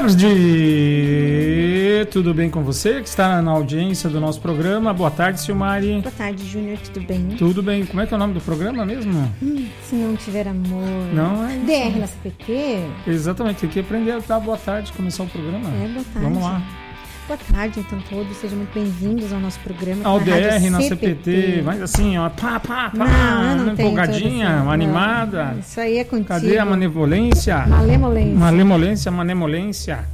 [0.00, 0.26] tarde!
[2.10, 4.94] Tudo bem com você que está na audiência do nosso programa?
[4.94, 6.00] Boa tarde, Silmari.
[6.00, 7.28] Boa tarde, Júnior, tudo bem?
[7.36, 7.84] Tudo bem.
[7.84, 9.12] Como é que é o nome do programa mesmo?
[9.42, 10.88] Hum, se não tiver amor.
[11.12, 11.58] Não é.
[11.58, 12.80] DR na CPT?
[13.06, 15.68] Exatamente, tem que aprender a dar boa tarde, começar o programa.
[15.68, 16.28] É, boa tarde.
[16.28, 16.62] Vamos lá.
[17.30, 18.36] Boa tarde, então, todos.
[18.38, 20.02] Sejam muito bem-vindos ao nosso programa.
[20.04, 21.62] Ao DR, na CPT.
[21.64, 24.70] Mas assim, ó, pá, pá, pá, Não, não uma empolgadinha, uma não.
[24.72, 25.54] animada.
[25.60, 26.26] Isso aí é contigo.
[26.26, 27.64] Cadê a manevolência?
[27.68, 28.34] Malemolência.
[28.34, 30.04] Malemolência, manemolência.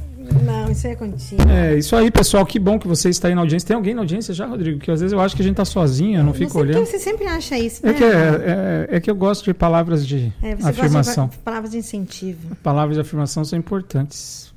[0.45, 1.41] Não, isso aí é contigo.
[1.49, 3.65] É, isso aí, pessoal, que bom que você está aí na audiência.
[3.65, 4.77] Tem alguém na audiência já, Rodrigo?
[4.79, 6.85] Que às vezes eu acho que a gente tá sozinho, eu não porque olhando.
[6.85, 7.93] você sempre acha isso, É né?
[7.95, 11.29] que, é, é- é que eu gosto de palavras de É, afirmação.
[11.29, 12.55] de palavras de incentivo.
[12.61, 14.55] Palavras de afirmação são importantes.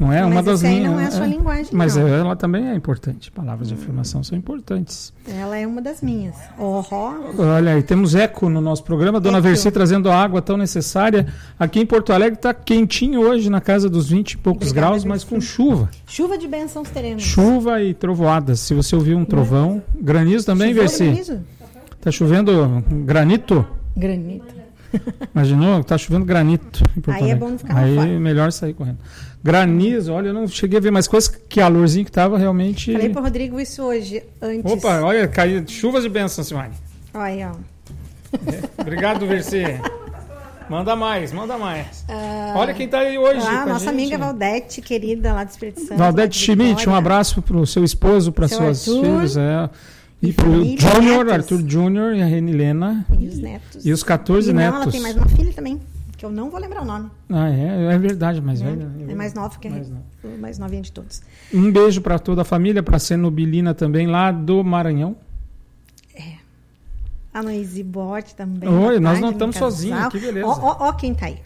[0.00, 0.24] Não é?
[0.24, 0.92] Uma Mas das essa aí minhas.
[0.92, 2.08] não é a sua linguagem, Mas não.
[2.08, 3.30] ela também é importante.
[3.30, 5.12] Palavras de afirmação são importantes.
[5.28, 6.34] Ela é uma das minhas.
[6.58, 6.82] Oh,
[7.38, 9.20] Olha aí, temos eco no nosso programa.
[9.20, 9.48] Dona Eco.
[9.48, 11.26] Versi trazendo a água tão necessária.
[11.58, 15.04] Aqui em Porto Alegre está quentinho hoje, na casa dos 20 e poucos Obrigada, graus,
[15.04, 15.90] mas com chuva.
[16.06, 17.22] chuva de bênçãos teremos.
[17.22, 18.58] Chuva e trovoadas.
[18.60, 19.82] Se você ouvir um trovão.
[20.00, 21.04] Granizo também, Versi?
[21.04, 21.40] granizo?
[22.00, 23.66] Tá chovendo granito?
[23.94, 24.59] Granito.
[25.34, 25.82] Imaginou?
[25.84, 26.82] Tá chovendo granito.
[27.08, 28.08] Aí é bom não ficar Aí fora.
[28.08, 28.98] é melhor sair correndo.
[29.42, 31.28] Granizo, olha, eu não cheguei a ver mais coisas.
[31.28, 32.92] Que calorzinho que tava realmente.
[32.92, 34.70] Falei pro Rodrigo isso hoje, antes.
[34.72, 36.70] Opa, olha, caiu chuvas de bênçãos, Simone.
[37.14, 37.52] Olha aí, ó.
[38.78, 39.62] Obrigado, Versi.
[40.68, 42.04] Manda mais, manda mais.
[42.08, 43.40] Ah, Olha quem tá aí hoje.
[43.40, 43.88] lá, com a nossa gente.
[43.94, 45.98] amiga Valdete, querida, lá do Espírito Santo.
[45.98, 49.02] Valdete Schmidt, um abraço pro seu esposo, para suas Arthur.
[49.04, 49.36] filhos.
[49.36, 49.68] É.
[50.22, 51.30] E, pro Júnior.
[51.30, 53.06] Arthur Júnior e a Renilena.
[53.18, 53.86] E os netos.
[53.86, 54.82] E os 14 E não, netos.
[54.82, 55.80] ela tem mais uma filha também,
[56.16, 57.10] que eu não vou lembrar o nome.
[57.30, 58.70] Ah, é, é verdade, mais né?
[58.70, 58.90] velha.
[59.08, 60.02] É mais nova que a Mais nova.
[60.38, 61.22] mais novinha de todos.
[61.52, 65.16] Um beijo para toda a família, para a Senobilina também, lá do Maranhão.
[67.32, 68.68] A Noise Bot também.
[68.68, 70.46] Oi, nós tarde, não estamos sozinhos, que beleza.
[70.46, 71.38] Ó, ó, ó quem tá aí.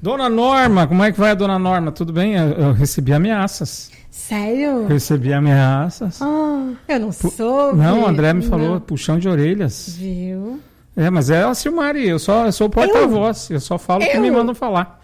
[0.00, 1.90] Dona Norma, como é que vai a Dona Norma?
[1.90, 2.34] Tudo bem?
[2.34, 3.90] Eu, eu recebi ameaças.
[4.12, 4.86] Sério?
[4.86, 6.20] Recebi ameaças.
[6.20, 7.78] Ah, eu não soube.
[7.78, 8.48] Não, o André me Não.
[8.50, 9.96] falou puxão de orelhas.
[9.98, 10.60] Viu?
[10.94, 14.06] É, mas é a Silmari, eu só eu sou o porta-voz, eu só falo o
[14.06, 14.20] que Eu?
[14.20, 15.02] me mandam falar.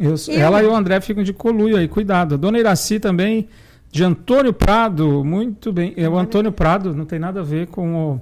[0.00, 0.40] Eu- Eu?
[0.40, 2.34] Ela e o André ficam de coluio aí, cuidado.
[2.34, 3.48] A Dona Iraci também,
[3.92, 5.94] de Antônio Prado, muito bem.
[5.96, 8.20] É, o Antônio Prado não tem nada a ver com o.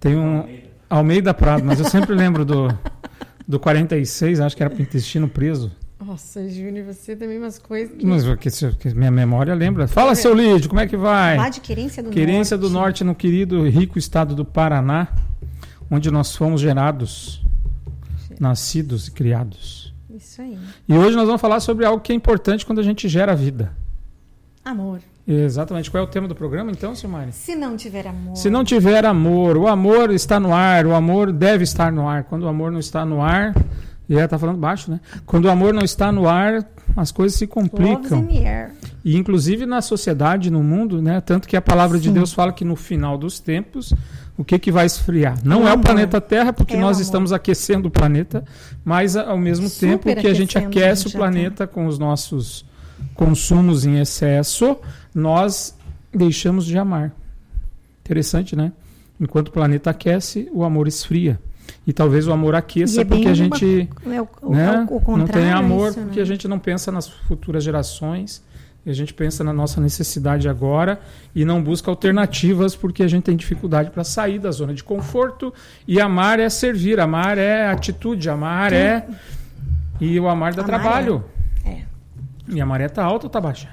[0.00, 0.46] Tem um.
[0.88, 2.68] Almeida Prado, mas eu sempre lembro do,
[3.46, 5.70] do 46, acho que era para intestino preso.
[6.04, 8.06] Nossa, Júnior, você também umas coisas que...
[8.06, 9.86] Mas que, que minha memória lembra.
[9.86, 11.36] Fala, seu Lídio, como é que vai?
[11.36, 12.70] Lá de Querência do Querência Norte.
[12.70, 15.08] do Norte, no querido e rico estado do Paraná,
[15.90, 17.44] onde nós fomos gerados,
[18.40, 19.94] nascidos e criados.
[20.08, 20.58] Isso aí.
[20.88, 23.72] E hoje nós vamos falar sobre algo que é importante quando a gente gera vida.
[24.64, 25.00] Amor.
[25.28, 25.90] Exatamente.
[25.90, 27.32] Qual é o tema do programa, então, Silmari?
[27.32, 28.36] Se não tiver amor...
[28.36, 32.24] Se não tiver amor, o amor está no ar, o amor deve estar no ar.
[32.24, 33.54] Quando o amor não está no ar,
[34.10, 34.98] e ela está falando baixo, né?
[35.24, 38.26] Quando o amor não está no ar, as coisas se complicam.
[39.04, 41.20] E inclusive na sociedade, no mundo, né?
[41.20, 42.14] Tanto que a palavra de Sim.
[42.14, 43.94] Deus fala que no final dos tempos,
[44.36, 45.38] o que, que vai esfriar?
[45.44, 47.02] Não é o planeta Terra, porque É nós amor.
[47.02, 48.44] estamos aquecendo o planeta,
[48.84, 52.64] mas ao mesmo Super tempo que a gente aquece o planeta com os nossos
[53.14, 54.76] consumos em excesso,
[55.14, 55.72] nós
[56.12, 57.14] deixamos de amar.
[58.04, 58.72] Interessante, né?
[59.20, 61.38] Enquanto o planeta aquece, o amor esfria.
[61.86, 64.86] E talvez o amor aqueça é porque a gente É o, o, né?
[64.88, 66.22] o, contrário não tem é amor isso, porque né?
[66.22, 68.42] a gente não pensa nas futuras gerações
[68.84, 71.00] e a gente pensa na nossa necessidade agora
[71.34, 75.52] e não busca alternativas porque a gente tem dificuldade para sair da zona de conforto
[75.86, 79.06] e amar é servir, amar é atitude, amar é
[80.00, 81.24] e o amar dá Amar trabalho.
[81.64, 81.82] É.
[82.48, 83.68] E a maré tá alta ou tá baixa?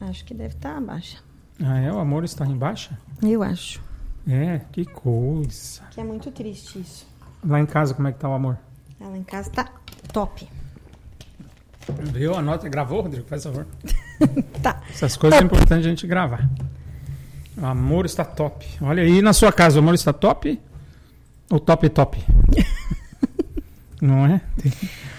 [0.00, 1.18] Acho que deve estar baixa.
[1.62, 2.98] Ah, é, o amor está em baixa?
[3.22, 3.82] Eu acho.
[4.28, 5.82] É, que coisa.
[5.90, 7.09] Que é muito triste isso.
[7.46, 8.58] Lá em casa como é que tá o amor?
[9.00, 9.66] Ela em casa tá
[10.12, 10.46] top.
[12.12, 12.34] Viu?
[12.34, 13.26] Anota, gravou, Rodrigo?
[13.28, 13.66] Faz favor.
[14.62, 14.82] Tá.
[14.90, 16.46] Essas coisas é importante a gente gravar.
[17.56, 18.66] O amor está top.
[18.82, 20.60] Olha aí na sua casa, o amor está top?
[21.50, 22.22] Ou top top?
[24.00, 24.40] Não é?
[24.60, 24.72] Tem-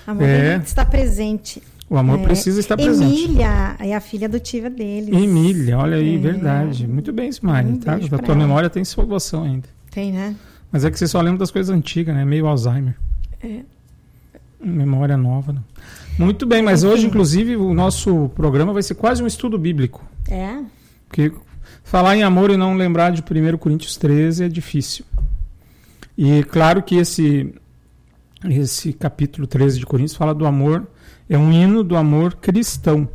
[0.06, 0.58] Amor É.
[0.58, 1.62] está presente.
[1.90, 2.24] O amor É.
[2.24, 3.24] precisa estar presente.
[3.26, 5.10] Emília é a filha adotiva deles.
[5.14, 6.18] Emília, olha aí, É.
[6.20, 6.88] verdade.
[6.88, 7.68] Muito bem, Simari.
[7.68, 7.94] Um tá?
[7.96, 8.44] beijo Da pra tua ela.
[8.44, 9.68] memória tem salvação ainda.
[9.90, 10.36] Tem, né?
[10.72, 12.24] Mas é que você só lembra das coisas antigas, né?
[12.24, 12.96] Meio Alzheimer.
[13.44, 13.62] É.
[14.64, 15.54] Memória nova.
[15.54, 15.64] Não.
[16.18, 20.06] Muito bem, mas hoje, inclusive, o nosso programa vai ser quase um estudo bíblico.
[20.30, 20.60] É.
[21.08, 21.32] Porque
[21.84, 25.04] falar em amor e não lembrar de 1 Coríntios 13 é difícil.
[26.18, 27.54] E claro que esse,
[28.46, 30.88] esse capítulo 13 de Coríntios fala do amor,
[31.30, 33.10] é um hino do amor cristão.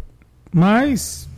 [0.53, 1.29] Mas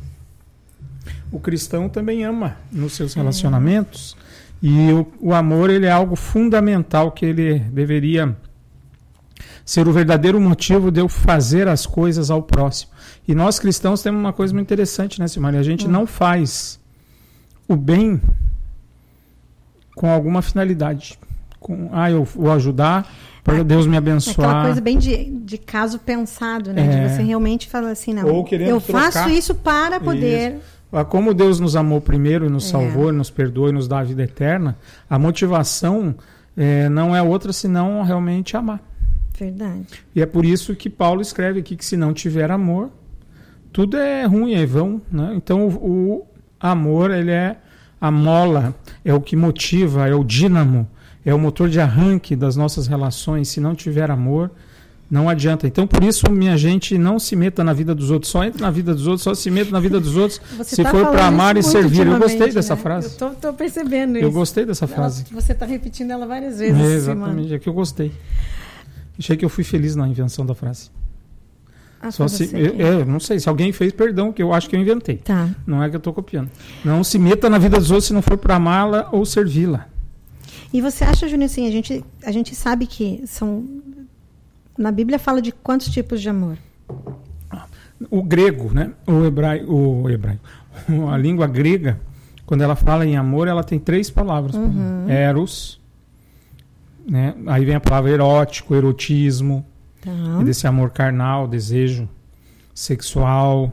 [1.31, 4.17] o cristão também ama nos seus relacionamentos.
[4.63, 8.37] E o, o amor ele é algo fundamental que ele deveria
[9.65, 12.91] ser o verdadeiro motivo de eu fazer as coisas ao próximo.
[13.27, 15.55] E nós cristãos temos uma coisa muito interessante, né, Silmar?
[15.55, 15.91] A gente hum.
[15.91, 16.81] não faz
[17.69, 18.21] o bem
[19.95, 21.19] com alguma finalidade.
[21.61, 23.07] Com, ah, eu vou ajudar
[23.45, 24.49] para Deus me abençoar.
[24.49, 26.87] Aquela coisa bem de, de caso pensado, né?
[26.87, 26.89] É.
[26.89, 29.13] De você realmente falar assim, não, Ou eu trocar.
[29.13, 30.53] faço isso para poder...
[30.55, 30.78] Isso.
[31.09, 32.71] Como Deus nos amou primeiro e nos é.
[32.71, 34.77] salvou, nos perdoou e nos dá a vida eterna,
[35.09, 36.15] a motivação
[36.57, 38.81] é, não é outra senão realmente amar.
[39.39, 39.87] Verdade.
[40.15, 42.91] E é por isso que Paulo escreve aqui que se não tiver amor,
[43.73, 45.01] tudo é ruim, é vão.
[45.13, 45.33] Né?
[45.37, 46.27] Então o, o
[46.59, 47.57] amor ele é
[48.01, 48.75] a mola,
[49.05, 50.89] é o que motiva, é o dínamo,
[51.25, 53.49] é o motor de arranque das nossas relações.
[53.49, 54.51] Se não tiver amor,
[55.11, 55.67] não adianta.
[55.67, 58.31] Então, por isso, minha gente, não se meta na vida dos outros.
[58.31, 60.83] Só entra na vida dos outros, só se meta na vida dos outros você se
[60.83, 62.07] tá for para amar e servir.
[62.07, 62.83] Eu gostei dessa né?
[62.83, 63.17] frase.
[63.19, 64.27] Eu estou percebendo isso.
[64.27, 65.25] Eu gostei dessa frase.
[65.31, 66.81] Ela, você está repetindo ela várias vezes.
[66.81, 68.13] É, exatamente, é que eu gostei.
[69.19, 70.91] Achei que eu fui feliz na invenção da frase.
[72.01, 74.77] Ah, Só se, eu, é, não sei, se alguém fez, perdão, que eu acho que
[74.77, 75.17] eu inventei.
[75.17, 75.49] Tá.
[75.67, 76.49] Não é que eu estou copiando.
[76.85, 79.89] Não se meta na vida dos outros se não for para amá-la ou servi-la.
[80.73, 83.65] E você acha, Júnior, assim, a gente, a gente sabe que são
[84.79, 86.57] na Bíblia fala de quantos tipos de amor?
[88.11, 88.93] O grego, né?
[89.07, 90.43] O hebraico, o hebraico,
[91.11, 92.01] a língua grega,
[92.47, 95.09] quando ela fala em amor, ela tem três palavras: uhum.
[95.09, 95.81] eros,
[97.07, 97.35] né?
[97.47, 99.67] Aí vem a palavra erótico, erotismo,
[100.01, 100.11] tá.
[100.41, 102.09] e desse amor carnal, desejo
[102.73, 103.73] sexual,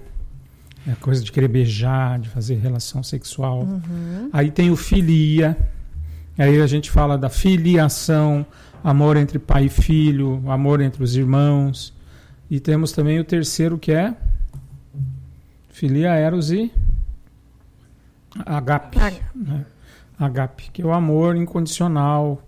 [0.88, 3.62] é a coisa de querer beijar, de fazer relação sexual.
[3.62, 4.30] Uhum.
[4.34, 5.58] Aí tem o filia,
[6.38, 8.46] aí a gente fala da filiação,
[8.86, 11.92] amor entre pai e filho, amor entre os irmãos.
[12.52, 14.16] E temos também o terceiro que é
[15.70, 16.72] filia, eros e
[18.46, 19.00] agape.
[19.34, 19.66] Né?
[20.20, 22.48] Agape, que é o amor incondicional,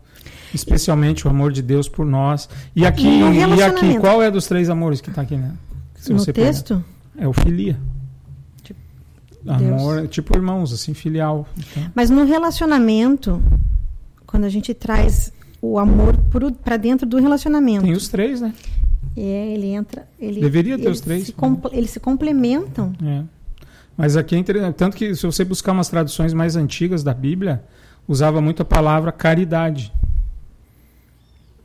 [0.53, 2.47] especialmente o amor de Deus por nós.
[2.75, 3.19] E aqui,
[3.57, 5.55] e aqui qual é dos três amores que está aqui, né?
[5.95, 6.85] Se no texto?
[7.17, 7.79] É o filia.
[8.61, 8.79] Tipo,
[9.47, 11.47] amor, tipo irmãos, assim, filial.
[11.57, 11.91] Então.
[11.95, 13.41] Mas no relacionamento,
[14.27, 16.15] quando a gente traz o amor
[16.63, 17.83] para dentro do relacionamento.
[17.83, 18.53] Tem os três, né?
[19.15, 20.07] É, ele entra.
[20.19, 21.27] Ele, Deveria ter os três.
[21.27, 21.35] Se
[21.71, 22.93] eles se complementam.
[23.03, 23.23] É.
[23.97, 24.75] Mas aqui é interessante.
[24.75, 27.63] Tanto que, se você buscar umas traduções mais antigas da Bíblia,
[28.07, 29.91] usava muito a palavra caridade.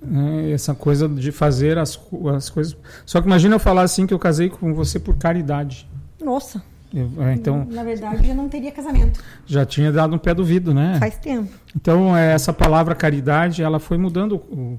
[0.03, 2.01] É, essa coisa de fazer as,
[2.35, 2.77] as coisas.
[3.05, 5.87] Só que imagina eu falar assim que eu casei com você por caridade.
[6.21, 6.63] Nossa.
[6.95, 9.23] É, então, Na verdade, já não teria casamento.
[9.47, 10.97] Já tinha dado um pé do vidro, né?
[10.99, 11.51] Faz tempo.
[11.75, 14.79] Então, é, essa palavra caridade, ela foi mudando o,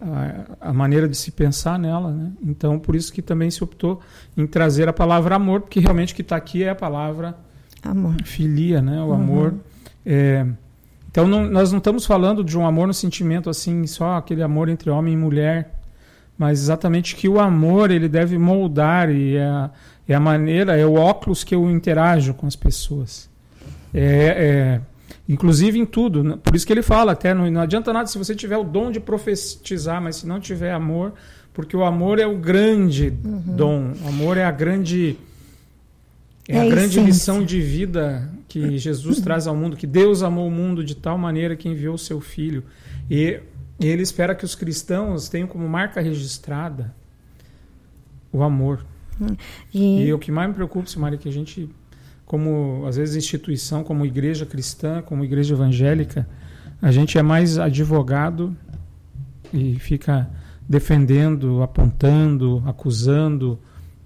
[0.00, 2.32] a, a, maneira de se pensar nela, né?
[2.42, 4.00] Então, por isso que também se optou
[4.36, 7.34] em trazer a palavra amor, porque realmente o que está aqui é a palavra
[7.82, 8.14] amor.
[8.24, 9.00] filia, né?
[9.00, 9.14] O uhum.
[9.14, 9.54] amor.
[10.04, 10.46] É,
[11.10, 14.68] então, não, nós não estamos falando de um amor no sentimento assim, só aquele amor
[14.68, 15.80] entre homem e mulher,
[16.36, 19.70] mas exatamente que o amor ele deve moldar e é
[20.08, 23.28] é a maneira, é o óculos que eu interajo com as pessoas.
[23.92, 24.80] É, é,
[25.28, 26.22] inclusive em tudo.
[26.22, 26.38] Né?
[26.42, 28.90] Por isso que ele fala até, não, não adianta nada se você tiver o dom
[28.90, 31.14] de profetizar, mas se não tiver amor,
[31.52, 33.56] porque o amor é o grande uhum.
[33.56, 33.92] dom.
[34.02, 35.16] O amor é a grande
[36.48, 40.46] é, é a grande missão de vida que Jesus traz ao mundo, que Deus amou
[40.46, 42.62] o mundo de tal maneira que enviou o seu filho.
[43.10, 43.40] E,
[43.80, 46.94] e ele espera que os cristãos tenham como marca registrada
[48.30, 48.84] o amor.
[49.72, 50.04] E...
[50.04, 51.68] e o que mais me preocupa, Maria, é que a gente,
[52.24, 56.28] como às vezes instituição, como igreja cristã, como igreja evangélica,
[56.80, 58.56] a gente é mais advogado
[59.52, 60.28] e fica
[60.68, 63.58] defendendo, apontando, acusando,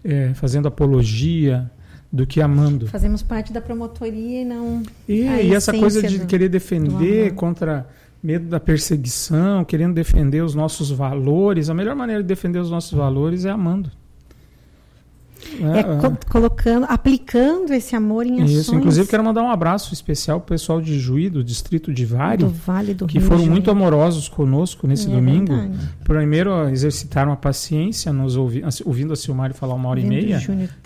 [0.04, 1.70] é, fazendo apologia
[2.10, 2.86] do que amando.
[2.86, 4.82] Fazemos parte da promotoria e não.
[5.06, 7.86] E, e essa coisa de do, querer defender contra
[8.22, 12.92] medo da perseguição, querendo defender os nossos valores, a melhor maneira de defender os nossos
[12.92, 13.90] valores é amando.
[15.60, 18.50] É, é, co colocando, aplicando esse amor em ações.
[18.50, 22.04] Isso, inclusive quero mandar um abraço especial para o pessoal de Juí, do distrito de
[22.04, 25.54] Vale, do vale do que Rio foram muito amorosos conosco nesse é domingo.
[25.54, 25.88] Verdade.
[26.04, 30.40] Primeiro exercitaram a paciência, nos ouvi, ouvindo a Silmari falar uma hora e meia,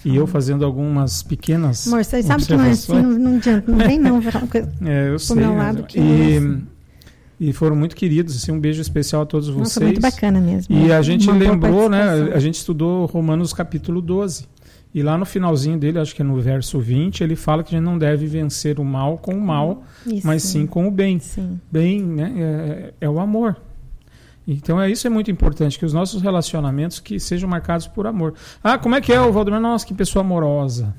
[0.04, 3.71] e eu fazendo algumas pequenas Amor, você sabe que não é assim, não, não adianta,
[3.71, 4.23] não vem não.
[4.85, 5.37] é, eu sei.
[5.37, 9.81] Meu lado que e, e foram muito queridos, assim, um beijo especial a todos Nossa,
[9.81, 9.85] vocês.
[9.85, 10.75] muito bacana mesmo.
[10.75, 14.47] E a gente lembrou, né, a gente estudou Romanos capítulo 12.
[14.94, 17.78] E lá no finalzinho dele, acho que é no verso 20, ele fala que a
[17.78, 20.26] gente não deve vencer o mal com o mal, isso.
[20.26, 21.18] mas sim com o bem.
[21.18, 21.58] Sim.
[21.70, 23.56] Bem né, é, é, o amor.
[24.46, 28.34] Então é isso é muito importante, que os nossos relacionamentos que sejam marcados por amor.
[28.62, 29.61] Ah, como é que é o Valdemar?
[29.61, 30.94] Nossa, que pessoa amorosa.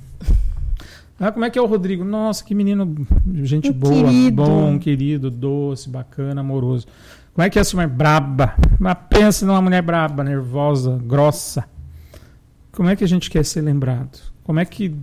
[1.20, 2.04] Ah, como é que é o Rodrigo?
[2.04, 2.96] Nossa, que menino,
[3.44, 4.36] gente Um boa, querido.
[4.36, 6.88] bom, querido, doce, bacana, amoroso.
[7.34, 8.56] Como é que é essa mulher braba?
[8.80, 11.64] Mas pensa numa mulher braba, nervosa, grossa.
[12.74, 14.20] Como é que a gente quer ser lembrado?
[14.44, 14.94] Como é que.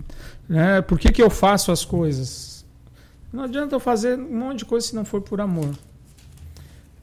[0.47, 2.65] né, por que, que eu faço as coisas?
[3.33, 5.69] Não adianta eu fazer um monte de coisa se não for por amor.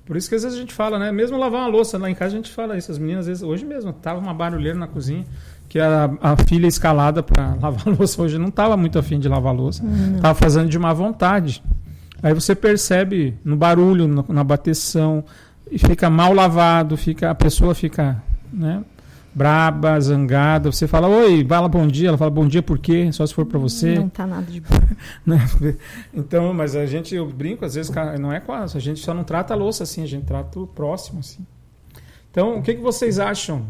[0.04, 1.12] Por isso que às vezes a gente fala, né?
[1.12, 2.90] Mesmo lavar uma louça lá em casa, a gente fala isso.
[2.90, 5.24] As meninas, às vezes, hoje mesmo, tava uma barulheira na cozinha,
[5.68, 9.28] que a, a filha escalada para lavar a louça hoje não tava muito afim de
[9.28, 9.82] lavar a louça.
[9.82, 10.20] Não.
[10.20, 11.62] Tava fazendo de má vontade.
[12.22, 15.22] Aí você percebe no barulho, no- na bateção,
[15.70, 18.22] e fica mal lavado, fica, a pessoa fica
[18.52, 18.82] né,
[19.38, 20.70] braba, zangada.
[20.72, 22.08] Você fala, oi, fala bom dia.
[22.08, 23.08] Ela fala, bom dia por quê?
[23.12, 23.94] Só se for para você.
[23.94, 24.68] Não tá nada de bom.
[25.24, 25.46] né?
[26.12, 29.14] Então, mas a gente, eu brinco, às vezes, não é com a, a gente só
[29.14, 31.46] não trata a louça assim, a gente trata o próximo assim.
[32.30, 33.64] Então, o que, que vocês acham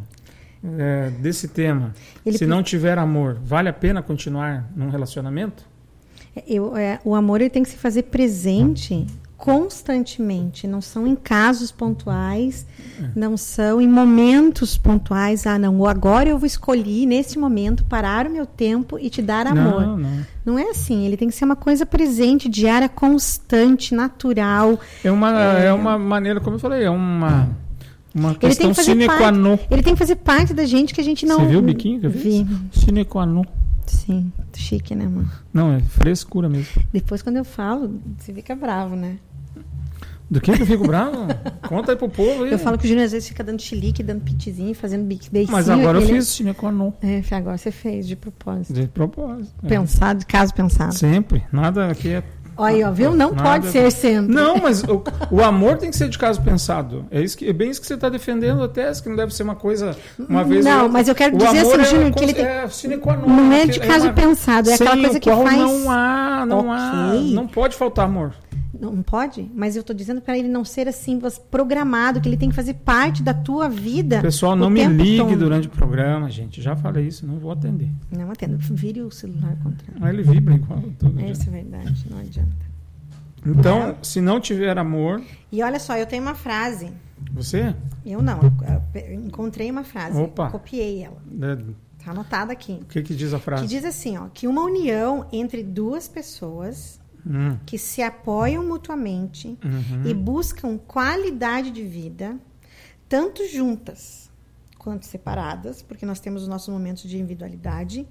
[0.79, 1.95] é, desse tema?
[2.25, 5.65] Ele Se não tiver amor, vale a pena continuar num relacionamento?
[6.47, 9.07] Eu, é, o amor ele tem que se fazer presente
[9.39, 12.67] constantemente, não são em casos pontuais,
[13.01, 13.09] É.
[13.15, 15.47] não são em momentos pontuais.
[15.47, 19.47] Ah, não, agora eu vou escolher nesse momento parar o meu tempo e te dar
[19.47, 19.81] amor.
[19.81, 20.27] Não, não.
[20.45, 24.79] Não é assim, ele tem que ser uma coisa presente, diária, constante, natural.
[25.05, 25.73] É uma, é...
[25.73, 27.49] uma maneira, como eu falei, é uma,
[28.13, 29.57] uma tem questão que sine qua non.
[29.71, 31.39] Ele tem que fazer parte da gente que a gente não.
[31.39, 32.11] Você viu o biquinho que eu?
[32.11, 32.45] Vi.
[32.73, 33.45] Sine qua non.
[33.87, 35.31] Sim, chique, né, mano?
[35.53, 36.83] Não, é frescura mesmo.
[36.93, 39.17] Depois, quando eu falo, você fica bravo, né?
[40.31, 41.27] Do que que eu fico bravo?
[41.69, 42.53] Conta aí pro povo aí.
[42.53, 45.47] Eu falo que o Júnior às vezes fica dando chilique, dando pitizinho, fazendo beicinho.
[45.51, 46.93] Mas agora eu fiz qua non.
[47.03, 48.75] É, agora você fez, de propósito.
[48.75, 49.55] De propósito.
[49.65, 49.69] é.
[49.69, 50.95] Pensado, caso pensado.
[50.95, 51.45] Sempre.
[51.51, 52.23] Nada aqui é
[52.61, 53.15] Olha aí, ó, viu?
[53.15, 54.35] Não Nada- pode ser sempre.
[54.35, 57.07] Não, mas o, o amor tem que ser de caso pensado.
[57.09, 59.45] É, isso que, é bem isso que você está defendendo até, que não deve ser
[59.45, 60.65] uma coisa uma vez.
[60.65, 62.67] Não, mas eu quero O dizer assim, é, Júnior, que ele tem- é
[63.17, 65.57] non, Não é que de caso uma- pensado, é aquela coisa que faz.
[65.57, 67.33] Não há, não há, Ok.
[67.33, 68.35] não pode faltar amor.
[68.81, 69.51] Não pode?
[69.55, 71.21] Mas eu tô dizendo para ele não ser assim,
[71.51, 74.21] programado, que ele tem que fazer parte da tua vida.
[74.21, 75.37] Pessoal, não me ligue todo.
[75.37, 76.63] durante o programa, gente.
[76.63, 77.91] Já falei isso, não vou atender.
[78.11, 78.57] Não atendo.
[78.59, 79.87] Vire o celular contra.
[80.01, 81.21] Aí ele vibra igual tudo.
[81.21, 82.69] É, isso é verdade, não adianta.
[83.45, 86.93] Então, se não tiver amor, E olha só, eu tenho uma frase.
[87.33, 88.41] você Eu não,
[88.95, 90.19] eu, encontrei uma frase.
[90.21, 90.51] Opa.
[90.51, 91.19] Copiei ela.
[91.27, 91.57] né,
[92.05, 92.79] Tá anotada aqui.
[92.81, 93.63] o que, que diz a frase?
[93.63, 99.59] Que diz assim, ó, que uma união entre duas pessoas Hum, que se apoiam mutuamente
[99.65, 100.07] uhum.
[100.07, 102.39] e buscam qualidade de vida,
[103.09, 104.31] tanto juntas
[104.79, 108.07] quanto separadas, porque nós temos os nossos momentos de individualidade,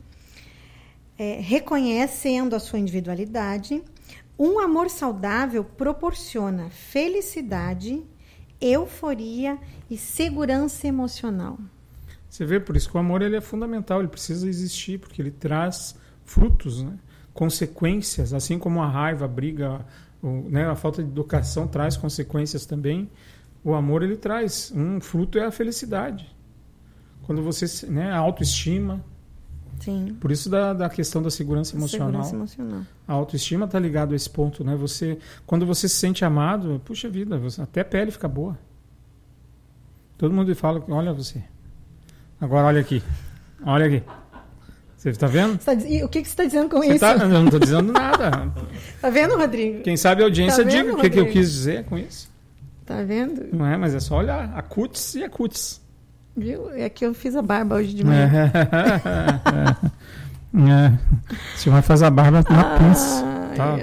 [1.18, 3.84] é, reconhecendo a sua individualidade,
[4.38, 8.04] um amor saudável proporciona felicidade,
[8.62, 9.58] euforia
[9.90, 11.58] e segurança emocional.
[12.30, 15.32] Você vê, por isso que o amor ele é fundamental, ele precisa existir, porque ele
[15.32, 17.00] traz frutos, né?
[17.38, 19.86] Consequências, assim como a raiva, a briga,
[20.24, 20.68] o, né?
[20.68, 23.08] a falta de educação traz consequências também.
[23.64, 26.36] O amor ele traz, um fruto é a felicidade.
[27.22, 29.04] Quando você, né, a autoestima,
[29.80, 30.18] Sim.
[30.20, 32.24] por isso da, da questão da segurança emocional.
[32.24, 32.82] Segurança emocional.
[33.08, 34.76] A autoestima está ligado a esse ponto, né?
[34.76, 38.58] Você, quando você se sente amado, puxa vida, você- até a pele fica boa.
[40.18, 41.44] Todo mundo fala, que olha você.
[42.42, 43.04] Agora olha aqui,
[43.64, 44.04] olha aqui.
[45.08, 45.58] Você está vendo?
[45.58, 47.00] Tá e o que, que você está dizendo com Você isso?
[47.00, 48.52] tá, eu não estou dizendo nada.
[49.00, 49.82] Tá vendo, Rodrigo?
[49.84, 52.30] Quem sabe a audiência Tá vendo, diga o que, que eu quis dizer com isso.
[52.86, 53.46] Tá vendo?
[53.54, 55.80] Não é, mas é só olhar a cutis e a cutis.
[56.36, 56.72] Viu?
[56.74, 58.52] É que eu fiz a barba hoje de manhã.
[60.56, 60.98] É.
[61.56, 63.24] Você vai fazer a barba na pinça.
[63.52, 63.78] Ai, Tá.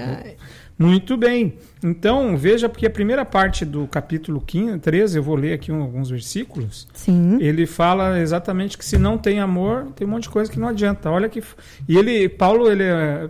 [0.77, 1.57] Muito bem.
[1.87, 5.83] Então, veja, porque a primeira parte do capítulo 15, 13, eu vou ler aqui um-
[5.83, 6.87] alguns versículos.
[6.93, 7.37] Sim.
[7.39, 10.67] Ele fala exatamente que se não tem amor, tem um monte de coisa que não
[10.69, 11.11] adianta.
[11.11, 11.43] Olha que
[11.87, 12.83] e ele, Paulo, ele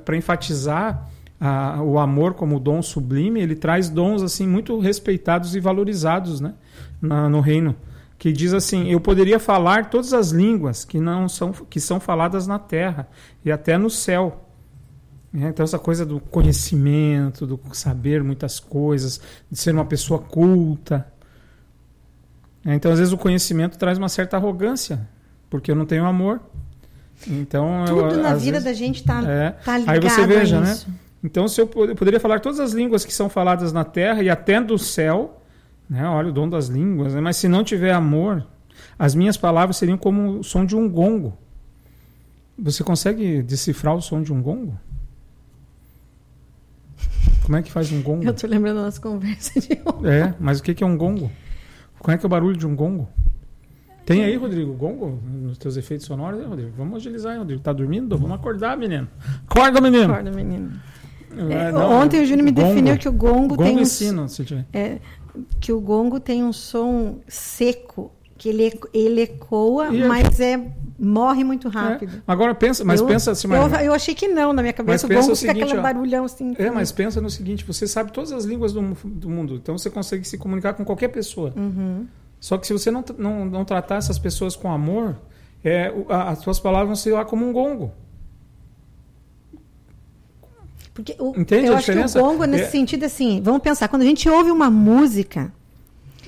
[0.05, 1.09] para enfatizar
[1.39, 6.53] a- o amor como dom sublime, ele traz dons assim muito respeitados e valorizados, né,
[7.01, 7.75] na- no reino.
[8.17, 12.47] Que diz assim: Eu poderia falar todas as línguas que não são que são faladas
[12.47, 13.05] na terra
[13.43, 14.44] e até no céu.
[15.35, 15.49] Né?
[15.49, 19.19] Então, essa coisa do conhecimento, do saber muitas coisas,
[19.51, 21.05] de ser uma pessoa culta.
[22.65, 25.07] É, Então, às vezes, o conhecimento traz uma certa arrogância,
[25.49, 26.39] porque eu não tenho amor.
[27.27, 29.51] Então, eu, Tudo na às vida vezes- da gente tá, É.
[29.51, 30.77] tá ligado Aí você veja, a né?
[31.23, 34.29] Então, se eu, eu poderia falar todas as línguas que são faladas na terra e
[34.29, 35.41] até do céu,
[35.89, 36.07] né?
[36.07, 37.21] olha o dom das línguas, né?
[37.21, 38.45] mas se não tiver amor,
[38.99, 41.35] as minhas palavras seriam como o som de um gongo.
[42.59, 44.77] Você consegue decifrar o som de um gongo?
[47.45, 48.23] Como é que faz um gongo?
[48.23, 50.09] Eu tô lembrando da nossa conversa de ontem.
[50.09, 51.31] É, mas o que que é um gongo?
[51.99, 53.07] Como é que é o barulho de um gongo?
[54.05, 56.71] Tem aí, Rodrigo, gongo nos teus efeitos sonoros, né, Rodrigo?
[56.77, 57.61] Vamos agilizar aí, Rodrigo.
[57.61, 58.15] Tá dormindo?
[58.17, 59.07] Vamos acordar, menino.
[59.47, 60.11] Acorda, menino.
[60.13, 60.71] Acorda, menino.
[61.35, 62.67] É, É, não, ontem o Júnior me gongo.
[62.67, 64.65] definiu que o gongo, Gongo tem um, se tiver.
[64.71, 64.99] é,
[65.59, 70.59] que o gongo tem um som seco, que ele, ele ecoa, E é- mas é
[70.97, 72.17] morre muito rápido.
[72.17, 72.21] É.
[72.27, 75.05] Agora pensa, mas eu, pensa assim, eu, mas, eu achei que não, na minha cabeça
[75.05, 75.81] o pensa o fica seguinte, aquele ó.
[75.83, 76.53] barulhão assim.
[76.57, 79.89] é, mas pensa no seguinte, você sabe todas as línguas do, do mundo, então você
[79.89, 81.53] consegue se comunicar com qualquer pessoa.
[81.55, 82.07] Uhum.
[82.39, 85.15] Só que se você não, não, não tratar essas pessoas com amor,
[85.63, 87.91] é, a- as suas palavras vão ser lá como um gongo.
[90.93, 93.87] Porque o, Entende eu a acho que o gongo, nesse É- sentido, assim, vamos pensar,
[93.89, 95.51] quando a gente ouve uma música,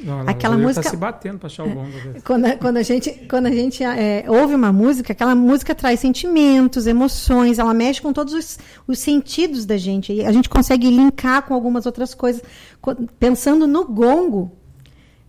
[0.04, 1.90] Não, ela- Aquela música- Tá se batendo para achar o gongo.
[1.92, 2.22] velho.
[2.26, 6.00] Quando a, quando a gente, quando a gente é, ouve uma música, aquela música traz
[6.00, 10.14] sentimentos, emoções, ela mexe com todos os, os sentidos da gente.
[10.14, 12.42] E a gente consegue linkar com algumas outras coisas.
[12.82, 14.52] Co- Pensando no gongo,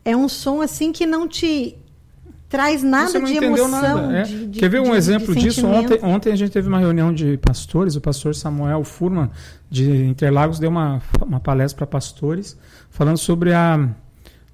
[0.04, 1.76] é um som assim que não te
[2.48, 3.68] traz nada de emoção.
[3.70, 4.16] nada.
[4.20, 4.22] é.
[4.22, 5.66] de- de- Quer ver um de- exemplo disso?
[5.66, 9.30] Ontem, ontem a gente teve uma reunião de pastores, o pastor Samuel Furman,
[9.70, 12.56] de Interlagos, deu uma, uma palestra para pastores,
[12.90, 13.86] falando sobre a,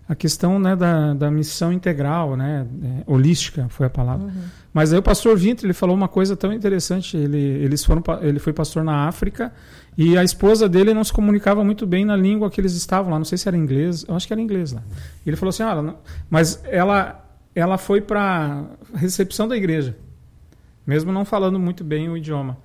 [0.08, 4.26] a questão né, da, da missão integral, né, é, holística foi a palavra.
[4.26, 4.42] Uhum.
[4.72, 7.16] Mas aí o pastor Vintre ele falou uma coisa tão interessante.
[7.16, 9.52] Ele, eles foram, ele foi pastor na África
[9.96, 13.18] e a esposa dele não se comunicava muito bem na língua que eles estavam lá.
[13.18, 14.82] Não sei se era inglês, eu acho que era inglês lá.
[15.24, 15.94] Ele falou assim: ah,
[16.28, 19.96] mas ela, ela foi para recepção da igreja,
[20.86, 22.58] mesmo não falando muito bem o idioma.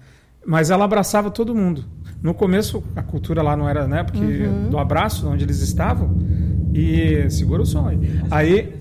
[0.45, 1.85] Mas ela abraçava todo mundo.
[2.21, 4.03] No começo, a cultura lá não era, né?
[4.03, 4.69] Porque Uhum.
[4.69, 6.17] do abraço, onde eles estavam.
[6.73, 7.99] E segura o som aí.
[8.29, 8.79] Aí,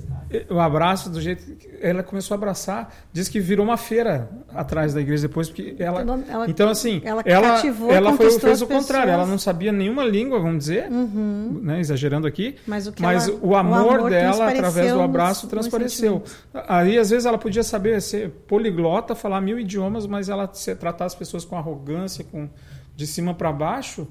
[0.51, 4.93] o abraço, do jeito que ela começou a abraçar, diz que virou uma feira atrás
[4.93, 6.03] da igreja depois, porque ela.
[6.03, 9.11] Então, ela- Então, assim, ela ela, cativou, ela foi, fez o contrário.
[9.11, 11.61] Ela não sabia nenhuma língua, vamos dizer, Uhum.
[11.63, 15.05] né, exagerando aqui, Mas, o, que mas ela- o amor, amor dela, através do nos-
[15.05, 16.23] abraço, nos transpareceu.
[16.69, 21.07] Aí, às vezes, ela podia saber ser poliglota, falar mil idiomas, mas ela se, tratar
[21.07, 22.51] as pessoas com arrogância, com
[22.95, 24.07] de cima para baixo,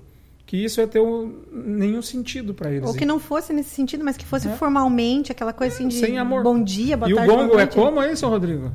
[0.48, 2.88] que isso ia ter um- nenhum sentido para eles.
[2.88, 4.52] Ou que não fosse nesse sentido, mas que fosse É.
[4.52, 6.42] formalmente, aquela coisa assim de Sem amor.
[6.42, 8.72] bom dia, boa e o tarde, boa gongo é como aí, seu Rodrigo?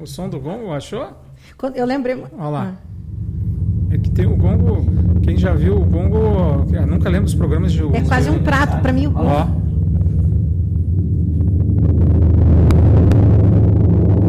[0.00, 1.08] O som do gongo, achou?
[1.58, 2.14] Quando- Eu lembrei.
[2.14, 2.74] Olha lá.
[2.78, 2.90] Ah.
[3.92, 4.86] É que tem o gongo.
[5.20, 6.64] Quem já viu o gongo.
[6.72, 7.82] eu nunca lembro dos programas de.
[7.94, 8.80] É quase um prato.
[8.80, 9.26] Para mim, o gongo.
[9.28, 9.46] Ó.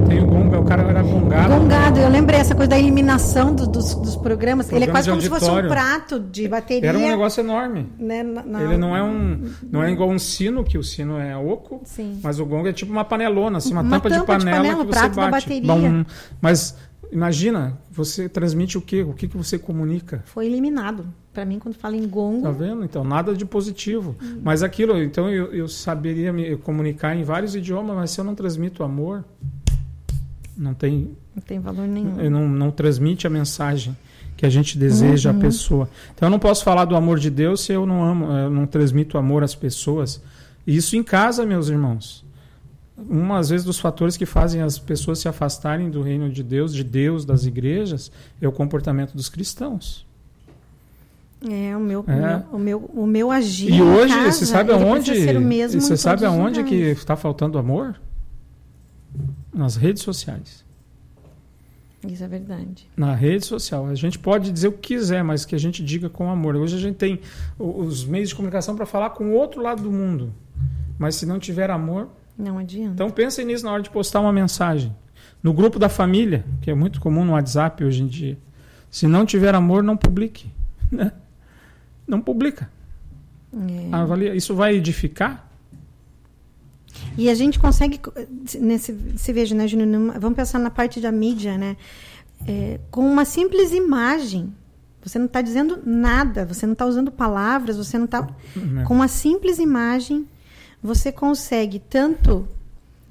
[0.08, 1.54] Tem o gongo, é o cara era gongado.
[1.60, 4.72] Gongado, eu lembrei essa coisa da eliminação do- dos, dos programas.
[4.72, 6.90] Ele é quase de como se fosse um prato de bateria.
[6.90, 7.88] Era um negócio enorme.
[8.00, 9.42] né, na- na- Ele não é um.
[9.70, 11.82] Não é igual um sino, que o sino é oco.
[11.84, 12.20] Sim.
[12.24, 14.64] Mas o gongo é tipo uma panelona, assim, uma, Uma tampa, de tampa de panela
[14.64, 15.32] panela, que você bate.
[15.32, 15.68] bateria.
[15.68, 16.06] Bom,
[16.42, 16.76] mas
[17.12, 19.04] imagina, você transmite o quê?
[19.04, 20.24] O que, que você comunica?
[20.26, 21.06] Foi eliminado.
[21.34, 22.84] Para mim, quando fala em gongo, Tá vendo?
[22.84, 24.16] Então, nada de positivo.
[24.44, 28.36] Mas aquilo, então eu, eu saberia me comunicar em vários idiomas, mas se eu não
[28.36, 29.24] transmito amor,
[30.58, 31.10] não tem.
[31.36, 32.30] não tem valor nenhum.
[32.30, 33.96] Não, não transmite a mensagem
[34.38, 35.38] que a gente deseja Uhum.
[35.38, 35.90] à pessoa.
[36.16, 38.66] Então eu não posso falar do amor de Deus se eu não amo, eu não
[38.66, 40.22] transmito amor às pessoas.
[40.66, 42.24] Isso em casa, meus irmãos.
[43.10, 46.72] Um, às vezes, dos fatores que fazem as pessoas se afastarem do reino de Deus,
[46.74, 50.06] de Deus, das igrejas, é o comportamento dos cristãos.
[51.50, 52.14] É, o meu, É.
[52.14, 53.74] O, meu, o, meu, o meu agir.
[53.74, 55.12] E hoje, casa, você sabe aonde?
[55.80, 57.96] Você sabe aonde que está faltando amor?
[59.54, 60.64] Nas redes sociais.
[62.08, 62.88] Isso é verdade.
[62.98, 63.86] Na rede social.
[63.86, 66.56] A gente pode dizer o que quiser, mas que a gente diga com amor.
[66.56, 67.20] Hoje a gente tem
[67.60, 70.34] os meios de comunicação para falar com o outro lado do mundo.
[70.98, 72.94] Mas se não tiver amor, Não adianta.
[72.94, 74.96] então pensem nisso na hora de postar uma mensagem.
[75.44, 78.38] No grupo da família, que é muito comum no WhatsApp hoje em dia.
[78.90, 80.52] Se não tiver amor, não publique.
[80.92, 81.12] né?
[82.08, 82.70] Não publica.
[83.54, 83.90] É.
[83.96, 84.34] Avalia.
[84.36, 85.51] Isso vai edificar?
[87.18, 88.00] E a gente consegue,
[88.60, 89.88] nesse, se veja, né, Júnior?
[89.88, 91.76] numa- Vamos pensar na parte da mídia, né?
[92.48, 94.54] É, com uma simples imagem.
[95.04, 98.28] Você não está dizendo nada, você não está usando palavras, você não está.
[98.56, 98.84] Né?
[98.84, 100.28] Com uma simples imagem,
[100.82, 102.48] você consegue tanto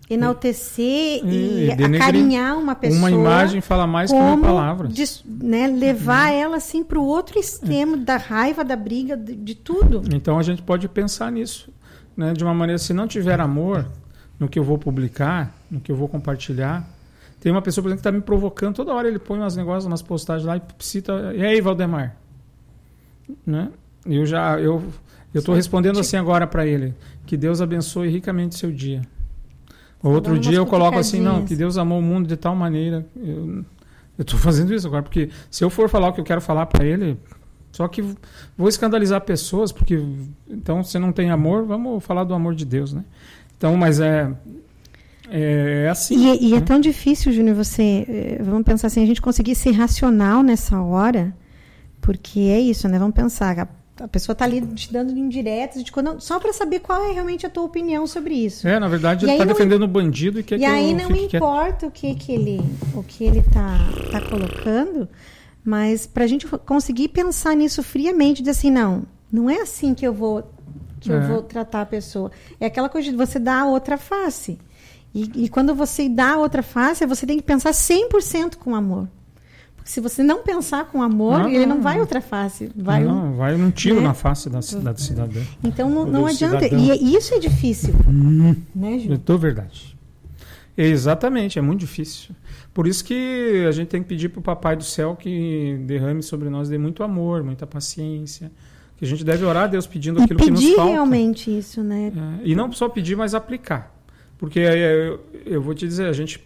[0.08, 2.02] enaltecer E- e, e denegrir.
[2.02, 2.98] acarinhar uma pessoa.
[2.98, 4.92] Uma imagem fala mais que como palavras.
[4.92, 9.54] des- né, levar ela assim para o outro extremo da raiva, da briga, de, de
[9.54, 10.02] tudo.
[10.12, 11.70] Então a gente pode pensar nisso,
[12.20, 12.34] né?
[12.34, 13.86] De uma maneira, se não tiver amor
[14.38, 16.86] no que eu vou publicar, no que eu vou compartilhar,
[17.40, 19.08] tem uma pessoa, por exemplo, que está me provocando toda hora.
[19.08, 21.32] Ele põe umas negócios, umas postagens lá e cita.
[21.34, 22.14] E aí, Valdemar,
[23.46, 23.70] né?
[24.04, 24.84] Eu já eu
[25.32, 26.94] eu estou respondendo assim agora para ele.
[27.24, 29.00] Que Deus abençoe ricamente seu dia.
[30.02, 33.06] Outro dando dia eu coloco assim, não, que Deus amou o mundo de tal maneira.
[33.16, 33.64] Eu
[34.18, 36.84] estou fazendo isso agora, porque se eu for falar o que eu quero falar para
[36.84, 37.18] ele,
[37.72, 38.02] só que
[38.56, 40.02] vou escandalizar pessoas, porque
[40.48, 43.04] então você não tem amor, vamos falar do amor de Deus, né?
[43.56, 44.30] Então, mas é
[45.30, 46.16] é, é assim.
[46.16, 46.60] E, e é né?
[46.60, 48.04] tão difícil, Júnior, você.
[48.08, 51.32] Eh, vamos pensar assim, a gente conseguir ser racional nessa hora,
[52.00, 52.98] porque é isso, né?
[52.98, 53.58] Vamos pensar.
[53.60, 53.68] A,
[54.04, 57.46] a pessoa está ali te dando indiretas, de quando, só para saber qual é realmente
[57.46, 58.66] a tua opinião sobre isso.
[58.66, 61.14] É, na verdade, e ele está defendendo o bandido e quer e que aí não
[61.14, 62.60] importa o que, que ele
[62.94, 63.78] o que ele está
[64.10, 65.08] tá colocando,
[65.64, 70.06] mas para a gente conseguir pensar nisso friamente, de assim, não, não é assim que
[70.06, 70.50] eu vou
[71.00, 71.16] que é.
[71.16, 72.30] eu vou tratar a pessoa.
[72.60, 74.58] É aquela coisa de você dar a outra face.
[75.14, 79.08] E, e quando você dá a outra face, você tem que pensar 100% com amor.
[79.74, 82.70] Porque se você não pensar com amor, não, ele não, não vai outra face.
[82.76, 84.08] Vai não, um, vai um tiro né?
[84.08, 85.40] na face da, da cidadã.
[85.64, 86.66] Então não, não adianta.
[86.66, 87.94] E é, isso é difícil.
[88.06, 89.14] Hum, né, Ju?
[89.14, 89.98] É verdade.
[90.76, 92.34] Exatamente, é muito difícil.
[92.72, 96.22] Por isso que a gente tem que pedir para o Papai do Céu que derrame
[96.22, 98.50] sobre nós de muito amor, muita paciência.
[98.96, 100.82] Que a gente deve orar a Deus pedindo aquilo que nos falta.
[100.82, 102.12] pedir realmente isso, né?
[102.14, 103.94] É, e não só pedir, mas aplicar.
[104.36, 106.42] Porque eu, eu vou te dizer, a gente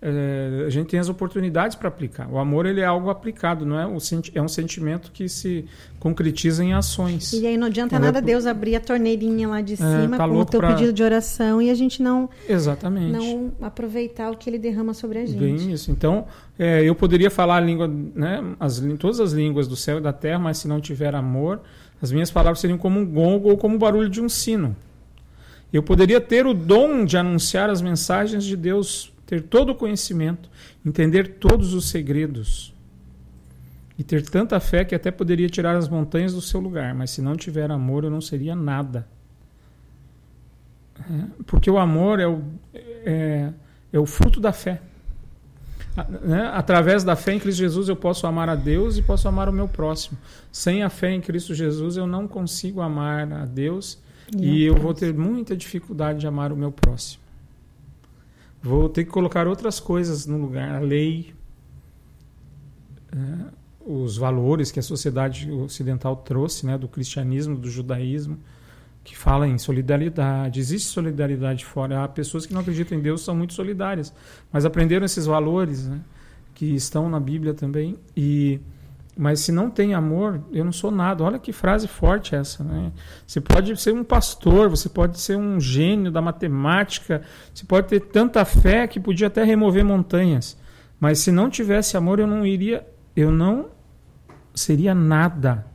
[0.00, 2.28] é, a gente tem as oportunidades para aplicar.
[2.30, 3.84] O amor ele é algo aplicado, não é?
[3.84, 3.98] O
[4.32, 5.64] é um sentimento que se
[5.98, 7.32] concretiza em ações.
[7.32, 10.36] E aí não adianta nada é, Deus abrir a torneirinha lá de cima tá com
[10.36, 10.74] o teu pra...
[10.74, 15.18] pedido de oração e a gente não exatamente não aproveitar o que ele derrama sobre
[15.18, 15.38] a gente.
[15.38, 15.90] Bem isso.
[15.90, 18.40] Então é, eu poderia falar a língua, né?
[18.60, 21.60] As, todas as línguas do céu e da terra, mas se não tiver amor,
[22.00, 24.76] as minhas palavras seriam como um gongo ou como o barulho de um sino.
[25.72, 30.48] Eu poderia ter o dom de anunciar as mensagens de Deus, ter todo o conhecimento,
[30.84, 32.74] entender todos os segredos
[33.98, 37.20] e ter tanta fé que até poderia tirar as montanhas do seu lugar, mas se
[37.20, 39.06] não tiver amor, eu não seria nada.
[40.98, 42.42] É, porque o amor é o,
[42.74, 43.52] é,
[43.92, 44.80] é o fruto da fé.
[46.22, 46.50] Né?
[46.54, 49.52] Através da fé em Cristo Jesus eu posso amar a Deus e posso amar o
[49.52, 50.16] meu próximo.
[50.50, 53.98] Sem a fé em Cristo Jesus eu não consigo amar a Deus
[54.34, 57.27] e, eu vou ter muita dificuldade de amar o meu próximo.
[58.62, 61.32] Vou ter que colocar outras coisas no lugar, a lei,
[63.12, 68.38] é, os valores que a sociedade ocidental trouxe, né, do cristianismo, do judaísmo,
[69.04, 70.60] que fala em solidariedade.
[70.60, 72.04] Existe solidariedade fora.
[72.04, 74.12] Há pessoas que não acreditam em Deus são muito solidárias,
[74.52, 76.00] mas aprenderam esses valores, né,
[76.54, 78.60] que estão na Bíblia também e
[79.20, 81.24] mas se não tem amor, eu não sou nada.
[81.24, 82.62] Olha que frase forte essa.
[82.62, 82.92] Né?
[83.26, 87.20] Você pode ser um pastor, você pode ser um gênio da matemática,
[87.52, 90.56] você pode ter tanta fé que podia até remover montanhas.
[91.00, 93.70] Mas se não tivesse amor, eu não iria, eu não
[94.54, 95.66] seria nada.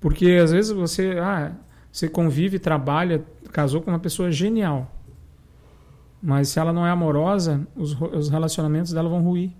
[0.00, 1.52] Porque às vezes você, ah,
[1.92, 4.90] você convive, trabalha, casou com uma pessoa genial.
[6.20, 9.52] Mas se ela não é amorosa, os, os relacionamentos dela vão ruir.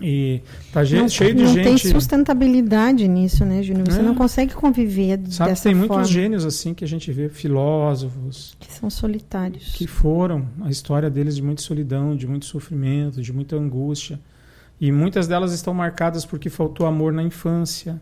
[0.00, 0.40] E
[0.72, 1.56] tá não, cheio de não gente.
[1.56, 3.90] Não tem sustentabilidade nisso, né, Júnior?
[3.90, 4.02] Você é.
[4.02, 5.94] não consegue conviver Sabe dessa tem forma.
[5.94, 8.56] muitos gênios assim que a gente vê, filósofos.
[8.58, 9.72] Que são solitários.
[9.74, 10.48] Que foram.
[10.62, 14.18] A história deles de muita solidão, de muito sofrimento, de muita angústia.
[14.80, 18.00] E muitas delas estão marcadas porque faltou amor na infância.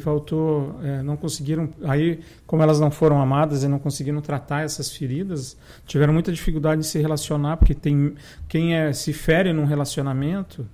[0.00, 1.70] Faltou, é, não conseguiram.
[1.84, 6.80] Aí, como elas não foram amadas e não conseguiram tratar essas feridas, tiveram muita dificuldade
[6.80, 8.14] de se relacionar, porque tem
[8.48, 10.66] quem é, se fere num relacionamento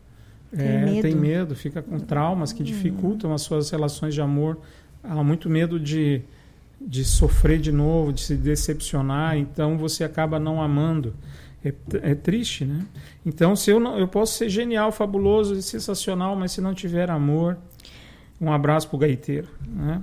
[0.56, 1.02] tem, é, medo.
[1.02, 4.58] tem medo, fica com traumas que dificultam as suas relações de amor.
[5.02, 6.22] Há muito medo de,
[6.80, 11.14] de sofrer de novo, de se decepcionar, então você acaba não amando.
[11.64, 11.72] É,
[12.10, 12.84] é, triste, né?
[13.24, 17.56] Então, se eu não, eu posso ser genial, fabuloso, sensacional, mas se não tiver amor,
[18.40, 19.48] um abraço para o gaiteiro.
[19.66, 20.02] Né?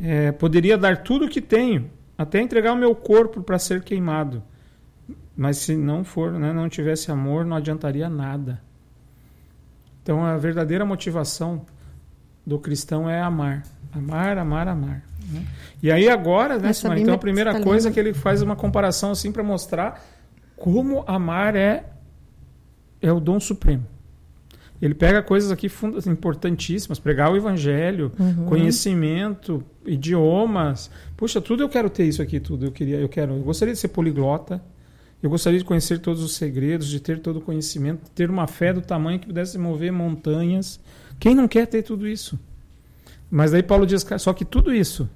[0.00, 4.42] É, poderia dar tudo o que tenho, até entregar o meu corpo para ser queimado.
[5.36, 8.60] Mas se não for, né, não tivesse amor, não adiantaria nada.
[10.02, 11.64] Então a verdadeira motivação
[12.46, 13.62] do cristão é amar.
[13.92, 15.02] Amar, amar, amar.
[15.30, 15.46] Né?
[15.82, 18.56] E aí agora, né, Simone, então a primeira tá coisa é que ele faz uma
[18.56, 20.02] comparação assim para mostrar
[20.56, 21.84] como amar é,
[23.00, 23.86] é o dom supremo.
[24.80, 25.70] Ele pega coisas aqui
[26.06, 28.46] importantíssimas, pregar o evangelho, uhum.
[28.46, 30.90] conhecimento, idiomas.
[31.16, 33.34] Puxa, tudo eu quero ter isso aqui, tudo eu queria, eu quero.
[33.34, 34.62] Eu gostaria de ser poliglota.
[35.22, 38.46] Eu gostaria de conhecer todos os segredos, de ter todo o conhecimento, de ter uma
[38.46, 40.80] fé do tamanho que pudesse mover montanhas.
[41.18, 42.40] Quem não quer ter tudo isso?
[43.30, 45.08] Mas daí Paulo diz, só que tudo isso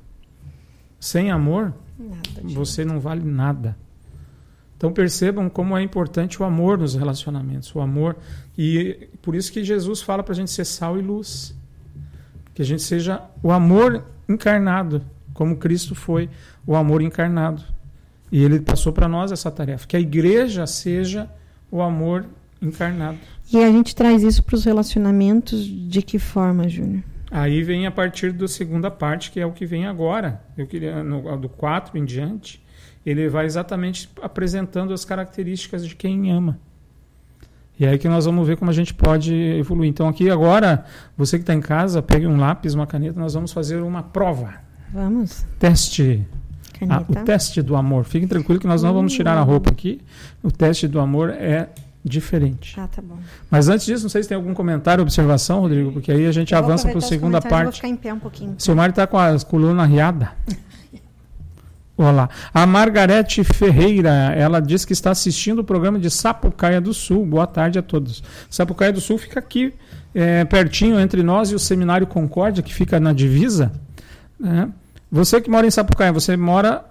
[1.05, 3.77] sem amor, nada, você não vale nada.
[4.85, 8.18] Então percebam como é importante o amor nos relacionamentos, o amor.
[8.57, 11.57] E por isso que Jesus fala para a gente ser sal e luz.
[12.53, 15.01] Que a gente seja o amor encarnado,
[15.33, 16.29] como Cristo foi
[16.66, 17.62] o amor encarnado.
[18.31, 21.31] E ele passou para nós essa tarefa, que a igreja seja
[21.70, 22.27] o amor
[22.61, 23.16] encarnado.
[23.51, 27.03] E a gente traz isso para os relacionamentos de que forma, Júnior?
[27.31, 30.42] Aí vem a partir da segunda parte, que é o que vem agora.
[30.59, 32.62] Eu queria no, do 4 em diante,
[33.05, 36.59] ele vai exatamente apresentando as características de quem ama.
[37.79, 39.90] E é aí que nós vamos ver como a gente pode evoluir.
[39.90, 40.85] Então aqui agora,
[41.17, 44.55] você que está em casa, pegue um lápis, uma caneta, nós vamos fazer uma prova.
[44.93, 45.45] Vamos.
[45.59, 46.27] Teste.
[46.88, 48.05] Ah, o teste do amor.
[48.05, 50.01] Fiquem tranquilos que nós não vamos tirar a roupa aqui.
[50.43, 51.69] O teste do amor é
[52.05, 52.79] diferente.
[52.79, 53.17] Ah, tá bom.
[53.51, 56.53] Mas antes disso, não sei se tem algum comentário, observação, Rodrigo, porque aí a gente
[56.53, 57.64] eu avança para a segunda parte.
[57.64, 58.55] Vou ficar em pé um pouquinho.
[58.59, 60.33] Seu Mário está com a coluna riada.
[61.97, 62.29] Olá.
[62.53, 67.25] A Margarete Ferreira, ela diz que está assistindo o programa de Sapucaia do Sul.
[67.25, 68.21] Boa tarde a todos.
[68.51, 69.73] Sapucaia do Sul fica aqui,
[70.13, 73.71] é, pertinho entre nós e o Seminário Concórdia, que fica na divisa.
[74.41, 74.69] Né?
[75.11, 76.85] Você que mora em Sapucaia, você mora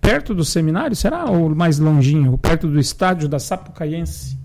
[0.00, 1.26] perto do seminário, será?
[1.26, 4.36] Ou mais longinho, perto do estádio da Sapucaiense?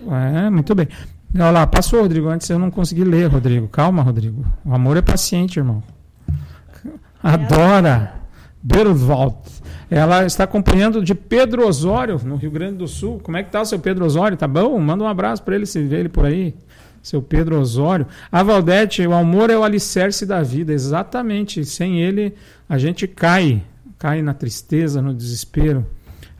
[0.00, 0.88] É, muito bem.
[1.34, 2.28] Olha lá, passou, Rodrigo.
[2.28, 3.68] Antes eu não consegui ler, Rodrigo.
[3.68, 4.46] Calma, Rodrigo.
[4.64, 5.82] O amor é paciente, irmão.
[7.22, 8.21] Adora.
[8.62, 9.36] Berwald.
[9.90, 13.20] Ela está acompanhando de Pedro Osório, no Rio Grande do Sul.
[13.22, 14.36] Como é que tá o seu Pedro Osório?
[14.36, 14.78] Tá bom?
[14.78, 16.54] Manda um abraço para ele se vê ele por aí.
[17.02, 18.06] Seu Pedro Osório.
[18.30, 20.72] A Valdete, o amor é o alicerce da vida.
[20.72, 21.64] Exatamente.
[21.64, 22.34] Sem ele,
[22.68, 23.62] a gente cai.
[23.98, 25.84] Cai na tristeza, no desespero.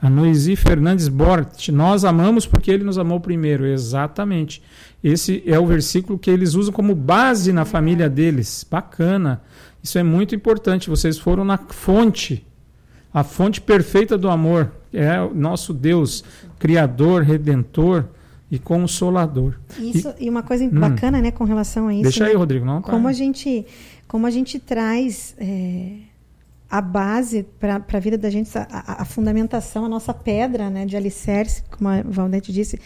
[0.01, 3.67] A Noisi Fernandes Bort, nós amamos porque ele nos amou primeiro.
[3.67, 4.63] Exatamente.
[5.03, 8.65] Esse é o versículo que eles usam como base na família deles.
[8.69, 9.43] Bacana.
[9.83, 10.89] Isso é muito importante.
[10.89, 12.47] Vocês foram na fonte,
[13.13, 14.71] a fonte perfeita do amor.
[14.93, 16.23] É o nosso Deus,
[16.59, 18.05] Criador, Redentor
[18.51, 19.55] e Consolador.
[19.79, 22.03] Isso, e, e uma coisa hum, bacana, né, com relação a isso.
[22.03, 22.31] Deixa né?
[22.31, 22.65] aí, Rodrigo.
[22.65, 23.67] Não, como a gente,
[24.07, 25.95] como a gente traz é,
[26.73, 30.97] a base para a vida da gente, a, a, fundamentação, a nossa pedra né, de
[30.97, 32.81] alicerce, como a Valdete disse,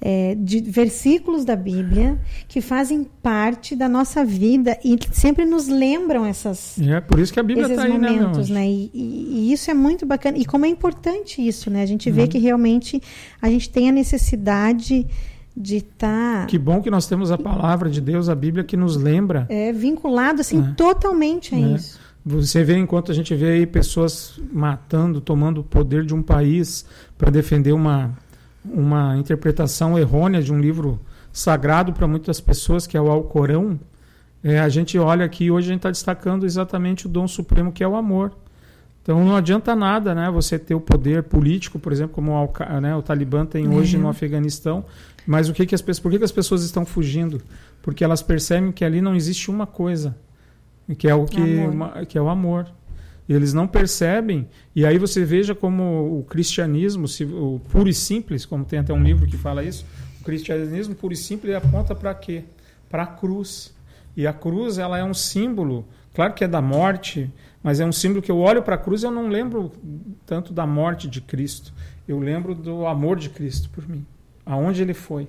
[0.00, 2.18] é, de versículos da Bíblia
[2.48, 7.38] que fazem parte da nossa vida e sempre nos lembram essas é por isso que
[7.38, 8.60] a Bíblia esses tá aí, né, momentos, né?
[8.60, 8.68] né?
[8.70, 10.38] E, e, e, isso é muito bacana.
[10.38, 11.82] E como é importante isso, né?
[11.82, 12.28] A gente vê uhum.
[12.28, 13.02] que realmente
[13.40, 15.06] a gente tem a necessidade
[15.54, 16.40] de estar.
[16.40, 19.46] Tá que bom que nós temos a palavra de Deus, a Bíblia, que nos lembra.
[19.50, 20.74] É vinculado assim é.
[20.74, 21.74] totalmente a é.
[21.74, 22.05] isso.
[22.28, 26.84] Você vê, enquanto a gente vê aí pessoas matando, tomando o poder de um país
[27.16, 28.18] para defender uma,
[28.64, 30.98] uma interpretação errônea de um livro
[31.32, 33.78] sagrado para muitas pessoas, que é o Alcorão,
[34.42, 37.84] é, a gente olha aqui hoje a gente está destacando exatamente o dom supremo que
[37.84, 38.32] é o amor.
[39.02, 40.28] Então não adianta nada, né?
[40.32, 44.08] Você ter o poder político, por exemplo, como o, né, o Talibã tem hoje no
[44.08, 44.84] Afeganistão.
[45.24, 47.40] Mas o que, que as pessoas, por que, que as pessoas estão fugindo?
[47.82, 50.16] Porque elas percebem que ali não existe uma coisa,
[50.94, 52.70] que é o que, uma, que é o amor.
[53.28, 54.48] Eles não percebem.
[54.74, 59.02] E aí você veja como o cristianismo, o puro e simples, como tem até um
[59.02, 59.84] livro que fala isso,
[60.20, 62.44] o cristianismo puro e simples aponta para quê?
[62.88, 63.74] Para a cruz.
[64.16, 67.30] E a cruz ela é um símbolo, claro que é da morte,
[67.62, 69.72] mas é um símbolo que eu olho para a cruz e eu não lembro
[70.24, 71.74] tanto da morte de Cristo.
[72.06, 74.06] Eu lembro do amor de Cristo por mim,
[74.44, 75.28] aonde ele foi.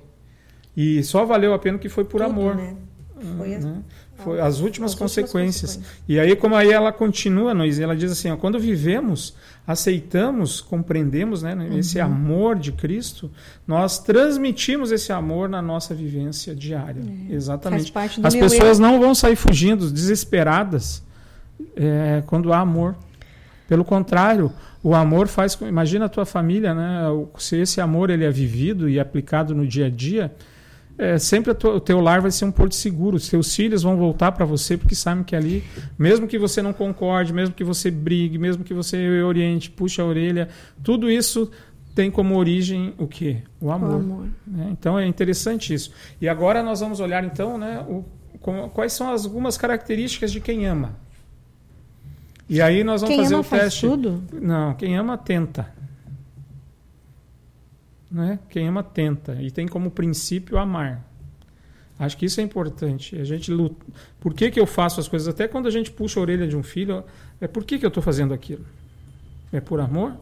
[0.76, 2.56] E só valeu a pena que foi por Tudo, amor.
[2.56, 2.76] Né?
[3.20, 3.84] Foi, né?
[4.18, 5.76] Foi as últimas, as consequências.
[5.76, 6.04] consequências.
[6.08, 11.44] E aí, como aí ela continua, Nois, ela diz assim: ó, quando vivemos, aceitamos, compreendemos
[11.44, 11.78] né, uhum.
[11.78, 13.30] esse amor de Cristo,
[13.66, 17.02] nós transmitimos esse amor na nossa vivência diária.
[17.30, 17.34] É.
[17.34, 17.94] Exatamente.
[18.24, 18.92] As pessoas erro.
[18.92, 21.04] não vão sair fugindo, desesperadas,
[21.76, 22.96] é, quando há amor.
[23.68, 24.52] Pelo contrário,
[24.82, 25.54] o amor faz.
[25.62, 27.02] Imagina a tua família, né?
[27.38, 30.34] Se esse amor ele é vivido e aplicado no dia a dia
[30.98, 33.20] é, sempre tua, o teu lar vai ser um porto seguro.
[33.20, 35.64] Seus filhos vão voltar para você porque sabem que ali,
[35.98, 40.06] mesmo que você não concorde, mesmo que você brigue, mesmo que você oriente, puxe a
[40.06, 40.50] orelha,
[40.84, 41.52] tudo isso
[41.94, 43.38] tem como origem o quê?
[43.62, 43.92] O amor.
[43.92, 44.28] O amor.
[44.46, 44.70] Né?
[44.72, 45.92] Então é interessante isso.
[46.20, 48.04] E agora nós vamos olhar então, né, o,
[48.40, 50.96] como, quais são algumas características de quem ama.
[52.50, 53.60] E aí nós vamos quem fazer ama o teste.
[53.60, 54.24] Faz tudo?
[54.32, 55.77] Não, quem ama tenta.
[58.10, 58.40] Né?
[58.50, 61.06] Quem ama tenta e tem como princípio amar.
[62.00, 63.20] Acho que isso é importante.
[63.20, 63.86] A gente luta.
[64.20, 65.28] Por que, que eu faço as coisas?
[65.28, 67.04] Até quando a gente puxa a orelha de um filho,
[67.42, 68.66] é por que, que eu estou fazendo aquilo?
[69.52, 70.16] É por amor?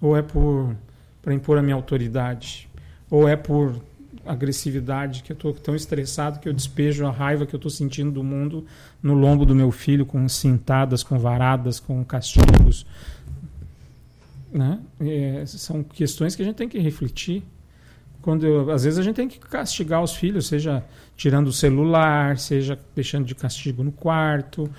[0.00, 0.74] Ou é por
[1.20, 2.68] para impor a minha autoridade?
[3.10, 3.80] Ou é por
[4.24, 8.12] agressividade que eu estou tão estressado que eu despejo a raiva que eu estou sentindo
[8.12, 8.64] do mundo
[9.02, 12.86] no lombo do meu filho com cintadas, com varadas, com castigos,
[14.52, 14.80] né?
[15.00, 17.42] É, são questões que a gente tem que refletir.
[18.20, 20.84] Quando eu, às vezes a gente tem que castigar os filhos, seja
[21.16, 24.70] tirando o celular, seja deixando de castigo no quarto,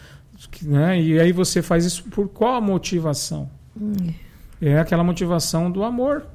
[0.61, 1.01] né?
[1.01, 3.49] E aí você faz isso por qual motivação?
[3.79, 4.13] Hum.
[4.61, 6.25] É aquela motivação do amor.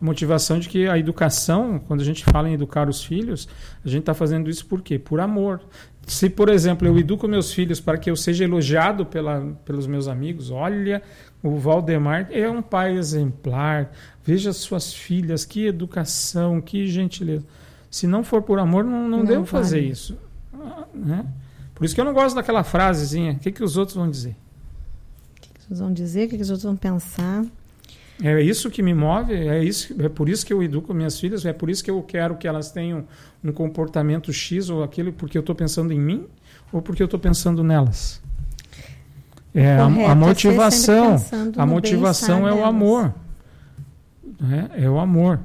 [0.00, 3.48] A motivação de que a educação, quando a gente fala em educar os filhos,
[3.84, 4.98] a gente está fazendo isso por quê?
[4.98, 5.60] Por amor.
[6.06, 10.06] Se, por exemplo, eu educo meus filhos para que eu seja elogiado pela, pelos meus
[10.06, 11.02] amigos, olha,
[11.46, 13.92] o Valdemar é um pai exemplar,
[14.24, 17.44] veja suas filhas, que educação, que gentileza.
[17.90, 20.18] Se não for por amor, não, não, não devo fazer isso.
[20.94, 21.24] Né?
[21.74, 24.34] Por isso que eu não gosto daquela frasezinha, o que, que os outros vão dizer?
[25.36, 27.44] O que, que os outros vão dizer, o que, que os outros vão pensar?
[28.22, 31.44] É isso que me move, é, isso, é por isso que eu educo minhas filhas,
[31.44, 33.04] é por isso que eu quero que elas tenham
[33.44, 36.26] um comportamento X ou aquilo, porque eu estou pensando em mim
[36.72, 38.22] ou porque eu estou pensando nelas.
[39.56, 41.16] É Correto, a, a motivação.
[41.56, 43.14] A motivação é o amor.
[44.76, 45.40] É, é o amor.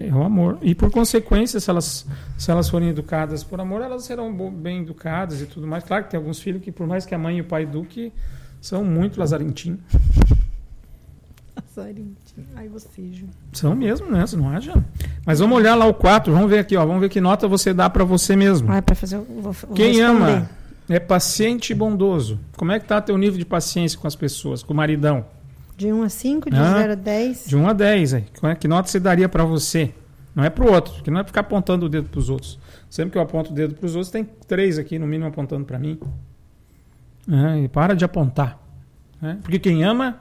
[0.00, 0.58] É o amor.
[0.62, 2.06] E por consequência, se elas,
[2.38, 5.84] se elas forem educadas por amor, elas serão bem educadas e tudo mais.
[5.84, 8.10] Claro que tem alguns filhos que, por mais que a mãe e o pai eduquem,
[8.58, 9.80] são muito lazarentinhos.
[12.56, 13.26] Ai, você, Ju.
[13.52, 14.26] São mesmo, né?
[14.26, 14.72] Você não acha?
[15.26, 16.86] Mas vamos olhar lá o 4, vamos ver aqui, ó.
[16.86, 18.72] Vamos ver que nota você dá para você mesmo.
[18.72, 20.32] Ah, para fazer, vou, vou Quem responder.
[20.32, 22.38] ama é paciente e bondoso.
[22.56, 25.24] Como é que tá teu nível de paciência com as pessoas, com o maridão?
[25.76, 27.46] De 1 a 5, de ah, 0 a 10?
[27.46, 28.24] De 1 a 10, aí.
[28.42, 29.92] É, que nota você daria para você?
[30.34, 32.58] Não é para o outro, porque não é ficar apontando o dedo para os outros.
[32.90, 35.64] Sempre que eu aponto o dedo para os outros, tem três aqui no mínimo apontando
[35.64, 35.98] para mim.
[37.30, 38.58] É, e para de apontar.
[39.20, 39.38] Né?
[39.42, 40.20] Porque quem ama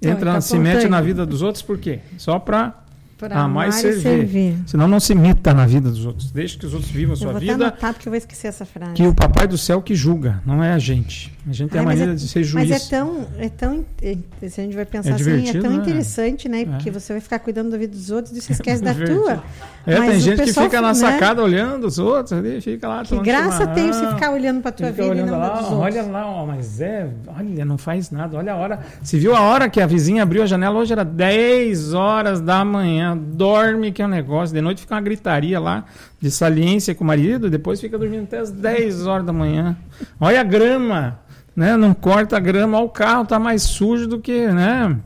[0.00, 2.00] entra, tá se mete na vida dos outros por quê?
[2.16, 2.81] Só para
[3.30, 4.00] amar e servir.
[4.00, 4.56] servir.
[4.66, 6.30] Senão não se meta na vida dos outros.
[6.30, 7.54] Deixe que os outros vivam a sua eu vou vida.
[7.54, 8.94] Anotar porque eu vou esquecer essa frase.
[8.94, 11.32] Que o papai do céu que julga, não é a gente.
[11.48, 12.68] A gente tem a maneira é, de ser juiz.
[12.68, 15.76] Mas é tão, é tão, se a gente vai pensar é assim, é tão né?
[15.76, 16.64] interessante, né?
[16.64, 16.92] Porque é.
[16.92, 19.42] você vai ficar cuidando da vida dos outros e se esquece da tua.
[19.84, 20.94] É, mas tem gente que fica na né?
[20.94, 23.04] sacada olhando os outros ali, fica lá.
[23.04, 26.26] Que graça tem você ficar olhando para tua vida e não lá, dos Olha lá,
[26.26, 28.36] ó, mas é, olha, não faz nada.
[28.36, 28.80] Olha a hora.
[29.02, 32.64] Se viu a hora que a vizinha abriu a janela, hoje era 10 horas da
[32.64, 33.11] manhã.
[33.16, 34.54] Dorme que é um negócio.
[34.54, 35.84] De noite fica uma gritaria lá
[36.20, 39.76] de saliência com o marido, depois fica dormindo até as 10 horas da manhã.
[40.20, 41.22] Olha a grama
[41.54, 41.76] né?
[41.76, 44.96] Não corta a grama, o carro tá mais sujo do que, né?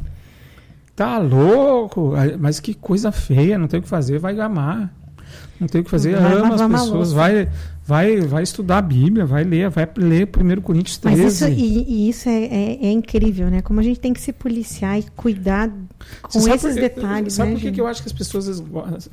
[0.94, 4.90] Tá louco, mas que coisa feia, não tem o que fazer, vai amar.
[5.60, 7.48] Não tem o que fazer, vai ama as pessoas, vai,
[7.86, 11.22] vai, vai estudar a Bíblia, vai ler, vai ler 1 Coríntios 13.
[11.22, 13.62] Mas isso, e, e isso é, é, é, incrível, né?
[13.62, 15.70] Como a gente tem que se policiar e cuidar
[16.22, 17.34] com esses por, detalhes.
[17.34, 18.60] Sabe né, por que, eu acho que as pessoas.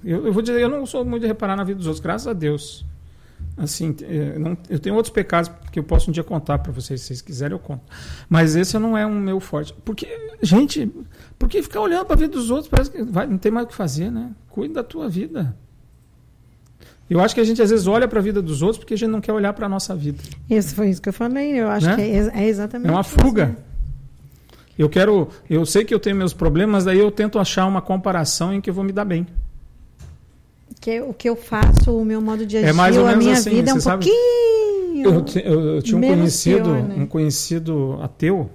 [0.03, 2.27] Eu, eu vou dizer, eu não sou muito de reparar na vida dos outros, graças
[2.27, 2.83] a Deus.
[3.55, 7.01] Assim, é, não, eu tenho outros pecados que eu posso um dia contar para vocês,
[7.01, 7.83] se vocês quiserem eu conto.
[8.27, 9.75] Mas esse não é um meu forte.
[9.85, 10.07] Porque,
[10.41, 10.91] gente,
[11.37, 13.69] porque ficar olhando para a vida dos outros parece que vai, não tem mais o
[13.69, 14.31] que fazer, né?
[14.49, 15.55] Cuida da tua vida.
[17.13, 18.97] Eu acho que a gente às vezes olha para a vida dos outros porque a
[18.97, 20.17] gente não quer olhar para a nossa vida.
[20.49, 21.59] Isso foi isso que eu falei.
[21.59, 21.95] Eu acho né?
[21.95, 22.89] que é, é, exatamente.
[22.89, 23.43] É uma fuga.
[23.43, 23.57] Isso, né?
[24.79, 28.51] Eu quero, eu sei que eu tenho meus problemas, daí eu tento achar uma comparação
[28.51, 29.27] em que eu vou me dar bem
[30.83, 33.19] que o que eu faço, o meu modo de agir, é mais ou menos a
[33.23, 34.05] minha assim, vida é um sabe?
[34.05, 35.05] pouquinho.
[35.05, 36.95] Eu, eu, eu tinha um conhecido, pior, né?
[36.97, 38.49] um conhecido ateu,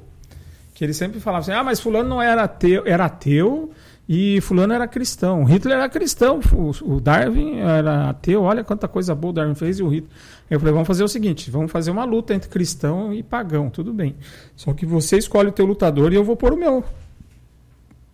[0.74, 3.70] que ele sempre falava assim: ah, mas fulano não era ateu, era ateu
[4.08, 5.44] e fulano era cristão.
[5.44, 6.40] Hitler era cristão,
[6.82, 8.42] o, Darwin era ateu.
[8.42, 10.10] Olha quanta coisa boa o Darwin fez e o Hitler.
[10.48, 13.92] Eu falei: vamos fazer o seguinte, vamos fazer uma luta entre cristão e pagão, tudo
[13.92, 14.16] bem.
[14.56, 16.82] Só que você escolhe o teu lutador e eu vou pôr o meu.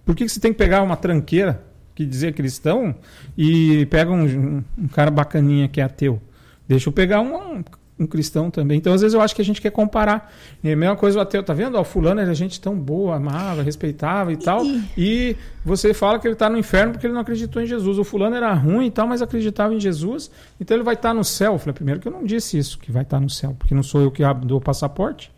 [0.04, 1.62] Por que, que você tem que pegar uma tranqueira?
[1.94, 2.94] que dizia cristão
[3.38, 6.20] e pega um, um, cara bacaninha que é ateu.
[6.66, 7.62] Deixa eu pegar um,
[7.98, 8.78] um, cristão também.
[8.78, 10.32] Então, às vezes, eu acho que a gente quer comparar.
[10.62, 11.78] É a mesma coisa o ateu, tá vendo?
[11.78, 14.64] O fulano era gente tão boa, amava, respeitava e tal.
[14.64, 17.98] E, e você fala que ele está no inferno porque ele não acreditou em Jesus.
[17.98, 20.30] O fulano era ruim e tal, mas acreditava em Jesus.
[20.60, 21.54] Então ele vai estar tá no céu.
[21.54, 23.74] Eu falei, primeiro que eu não disse isso, que vai estar tá no céu, porque
[23.74, 25.30] não sou eu que dou o passaporte.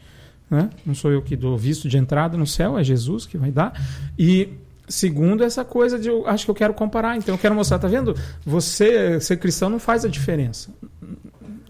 [0.49, 0.71] Né?
[0.85, 3.73] Não sou eu que dou visto de entrada no céu, é Jesus que vai dar.
[4.19, 4.49] E
[4.89, 7.89] Segundo, essa coisa de eu acho que eu quero comparar, então eu quero mostrar, tá
[7.89, 8.15] vendo?
[8.45, 10.71] Você ser cristão não faz a diferença.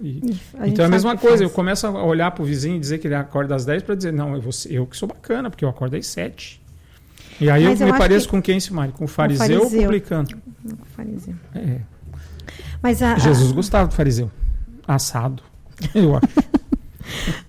[0.06, 0.20] E,
[0.66, 3.08] então é a mesma coisa, eu começo a olhar para o vizinho e dizer que
[3.08, 5.68] ele acorda às 10 para dizer, não, eu, vou, eu que sou bacana, porque eu
[5.68, 6.62] acordo às 7.
[7.40, 8.30] E aí Mas eu, eu me pareço que...
[8.30, 8.92] com quem, Simari?
[8.92, 10.28] Com o fariseu, ou publicano?
[10.28, 11.34] Com o fariseu.
[11.56, 11.80] É.
[12.80, 13.54] Mas a, Jesus a...
[13.54, 14.30] gostava do fariseu.
[14.86, 15.42] Assado,
[15.92, 16.28] eu acho.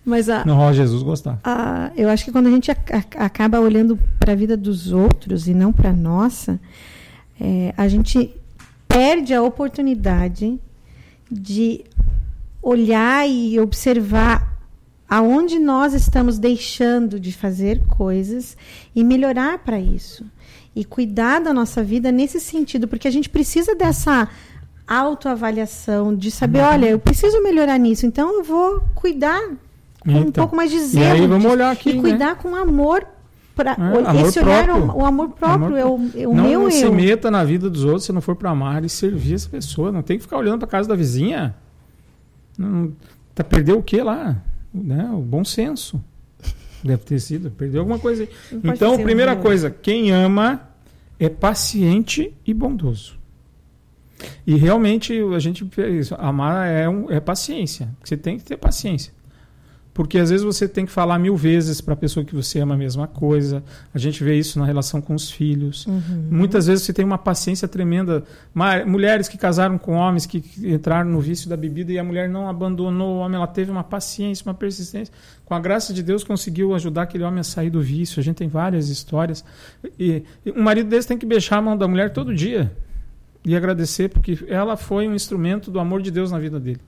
[0.04, 1.40] Mas a, não, Jesus gostar.
[1.44, 2.76] A, eu acho que quando a gente a,
[3.20, 6.60] a, acaba olhando para a vida dos outros e não para a nossa,
[7.40, 8.34] é, a gente
[8.88, 10.60] perde a oportunidade
[11.32, 11.84] de
[12.70, 14.58] olhar e observar
[15.10, 18.58] aonde nós estamos deixando de fazer coisas
[18.94, 20.26] e melhorar para isso.
[20.76, 24.28] E cuidar da nossa vida nesse sentido, porque a gente precisa dessa
[24.86, 26.66] autoavaliação, de saber, uhum.
[26.68, 29.42] olha, eu preciso melhorar nisso, então eu vou cuidar
[30.00, 31.06] com então, um pouco mais de zelo.
[31.06, 32.38] E aí vamos olhar aqui, E cuidar né?
[32.42, 33.06] com amor
[33.56, 34.92] Pra, É, esse olhar, próprio.
[34.92, 36.94] o, o amor próprio Amor é o, é o não meu se eu.
[36.94, 39.92] meta na vida dos outros se não for para amar e servir essa pessoa.
[39.92, 41.56] Não tem que ficar olhando para casa da vizinha.
[42.58, 42.92] Não,
[43.36, 44.42] tá perdeu o que lá?
[44.74, 45.10] Né?
[45.12, 46.02] O bom senso.
[46.84, 47.52] Deve ter sido.
[47.52, 48.30] Perdeu alguma coisa aí.
[48.64, 50.62] Então, primeira um- coisa, quem ama
[51.20, 53.18] é paciente e bondoso.
[54.46, 55.68] E realmente a gente
[56.00, 57.90] isso, amar é, um, é paciência.
[58.04, 59.14] Você tem que ter paciência.
[59.98, 62.76] Porque às vezes você tem que falar mil vezes para a pessoa que você ama
[62.76, 63.64] a mesma coisa.
[63.92, 65.88] A gente vê isso na relação com os filhos.
[65.88, 66.28] Uhum.
[66.30, 68.24] Muitas vezes você tem uma paciência tremenda.
[68.86, 72.48] Mulheres que casaram com homens que entraram no vício da bebida e a mulher não
[72.48, 75.12] abandonou o homem, ela teve uma paciência, uma persistência.
[75.44, 78.20] Com a graça de Deus conseguiu ajudar aquele homem a sair do vício.
[78.20, 79.44] A gente tem várias histórias.
[79.98, 82.72] E, e um marido desse tem que beijar a mão da mulher todo dia
[83.44, 86.82] e agradecer porque ela foi um instrumento do amor de Deus na vida dele.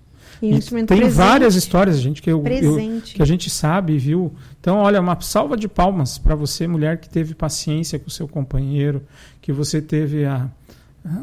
[0.48, 0.54] E
[0.88, 2.76] tem presente, várias histórias, gente, que eu, eu-
[3.16, 4.34] que a gente sabe e viu.
[4.60, 8.28] Então, olha, uma salva de palmas para você, mulher que teve paciência com o seu
[8.28, 9.02] companheiro,
[9.42, 10.48] que você teve a-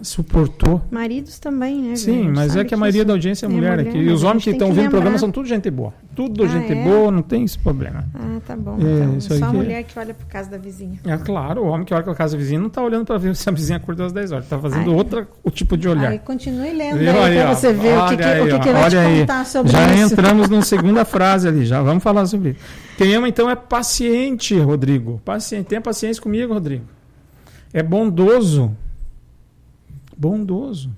[0.02, 0.80] suportou.
[0.90, 1.96] Maridos também, né?
[1.96, 2.34] Sim, velho?
[2.34, 3.98] mas é que a maioria da audiência é mulher mulher, aqui.
[3.98, 5.92] E os homens que gente estão ouvindo o programa são tudo gente boa.
[6.14, 6.82] Tudo Ah, gente é?
[6.82, 8.04] boa, não tem esse problema.
[8.14, 8.78] Ah, tá bom.
[8.80, 9.20] É, então.
[9.20, 10.98] Só a é- mulher que olha por casa da vizinha.
[11.04, 13.36] É claro, o homem que olha com a casa vizinha não está olhando para ver
[13.36, 14.44] se a vizinha acordou às 10 horas.
[14.44, 14.96] Está fazendo Ai.
[14.96, 16.10] outra o tipo de olhar.
[16.10, 17.54] Aí continue lendo Viu aí, pra ó?
[17.54, 19.20] você ver o que, que, Olha o que, aí, que ele vai te aí.
[19.20, 20.12] contar sobre Já isso.
[20.14, 22.60] entramos na segunda frase ali, já vamos falar sobre isso.
[22.96, 25.20] Quem ama, então, é paciente, Rodrigo.
[25.22, 25.66] Paciente.
[25.66, 26.84] Tenha paciência comigo, Rodrigo.
[27.74, 28.74] É bondoso.
[30.16, 30.90] Bondoso.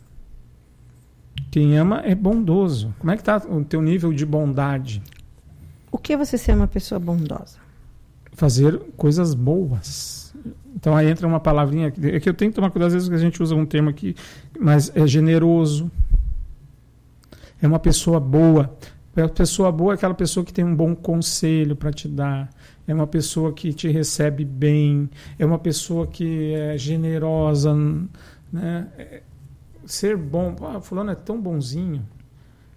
[1.51, 2.95] Quem ama é bondoso.
[2.99, 5.03] Como é que está o teu nível de bondade?
[5.91, 7.59] O que é você ser uma pessoa bondosa?
[8.33, 10.35] Fazer coisas boas.
[10.77, 13.15] Então aí entra uma palavrinha é que eu tenho que tomar cuidado às vezes que
[13.15, 14.15] a gente usa um termo aqui,
[14.59, 15.91] mas é generoso.
[17.61, 18.77] É uma pessoa boa.
[19.17, 22.49] É uma pessoa boa é aquela pessoa que tem um bom conselho para te dar.
[22.87, 25.11] É uma pessoa que te recebe bem.
[25.39, 27.77] É uma pessoa que é generosa.
[28.53, 28.89] Né?
[28.99, 29.23] É-
[29.87, 30.55] ser bom.
[30.63, 32.07] Ah, fulano é tão bonzinho.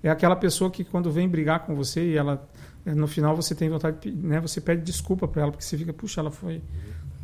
[0.04, 2.48] É aquela pessoa que quando vem brigar com você e ela
[2.86, 4.40] eh, no final você tem vontade, de né?
[4.40, 6.62] Você pede desculpa para ela porque você fica, puxa, ela foi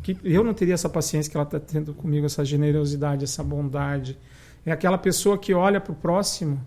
[0.02, 4.18] que eu não teria essa paciência que ela está tendo comigo, essa generosidade, essa bondade.
[4.64, 6.64] É aquela pessoa que olha para o próximo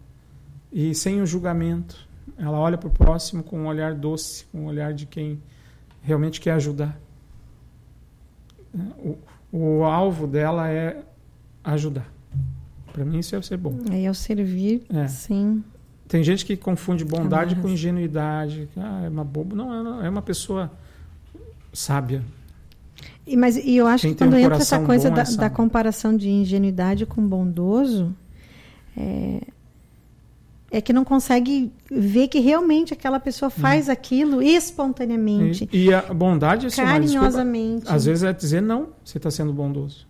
[0.71, 2.07] e sem o julgamento.
[2.37, 5.41] Ela olha para o próximo com um olhar doce, com um olhar de quem
[6.01, 6.99] realmente quer ajudar.
[8.97, 9.17] O,
[9.51, 11.03] o alvo dela é
[11.63, 12.11] ajudar.
[12.93, 13.77] Para mim isso é ser bom.
[13.89, 15.07] Aí ao servir, É.
[15.07, 15.63] sim.
[16.07, 18.67] Tem gente que confunde bondade com ingenuidade.
[18.75, 19.55] Ah, é uma boba.
[19.55, 20.69] Não, é uma- é pessoa
[21.71, 22.21] sábia.
[23.25, 25.23] E, mas, e eu acho Quem que tem um quando entra essa coisa bom é
[25.23, 28.13] da, da comparação de ingenuidade com bondoso,
[28.97, 29.41] é,
[30.69, 36.01] é que não consegue ver que realmente aquela pessoa faz aquilo espontaneamente, E, e a
[36.13, 37.85] bondade, assim, mas, desculpa, carinhosamente.
[37.87, 40.05] às vezes é dizer não, você está sendo bondoso.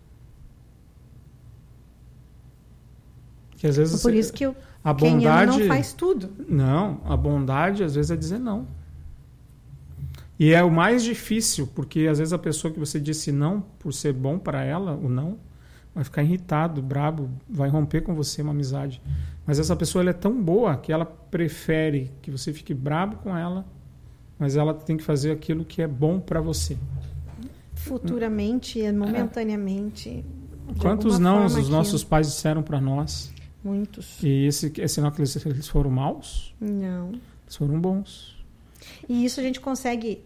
[3.62, 6.30] Que às vezes Por isso que eu, a bondade não faz tudo.
[6.48, 8.66] Não, a bondade às vezes é dizer não.
[10.36, 13.92] E é o mais difícil, porque às vezes a pessoa que você disse não por
[13.92, 15.38] ser bom para ela, o não,
[15.94, 19.00] vai ficar irritado, brabo, vai romper com você uma amizade.
[19.46, 23.64] Mas essa pessoa é tão boa que ela prefere que você fique brabo com ela,
[24.40, 26.76] mas ela tem que fazer aquilo que é bom para você.
[27.76, 30.24] Futuramente, momentaneamente.
[30.68, 33.31] de Quantos não os nossos pais disseram para nós?
[33.64, 34.22] Muitos.
[34.22, 36.54] E esse é sinal que eles, eles foram maus?
[36.60, 37.10] Não.
[37.44, 38.36] Eles foram bons.
[39.08, 40.22] E isso a gente consegue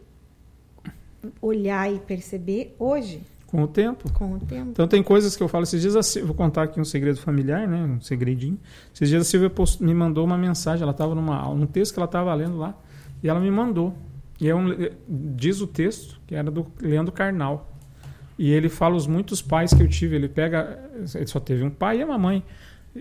[1.40, 4.10] olhar e perceber hoje, Com o tempo.
[4.12, 4.70] com o tempo.
[4.70, 7.18] Então tem coisas que eu falo esses dias, a Sil- vou contar aqui um segredo
[7.18, 8.58] familiar, né, um segredinho.
[8.94, 11.94] Esses dias a Silvia post- me mandou uma mensagem, ela estava numa aula, um texto
[11.94, 12.74] que ela estava lendo lá,
[13.22, 13.94] e ela me mandou.
[14.40, 14.68] E é um,
[15.08, 17.72] diz o texto que era do Leandro Carnal.
[18.38, 20.78] E ele fala os muitos pais que eu tive, ele pega,
[21.14, 22.44] ele só teve um pai e uma mãe.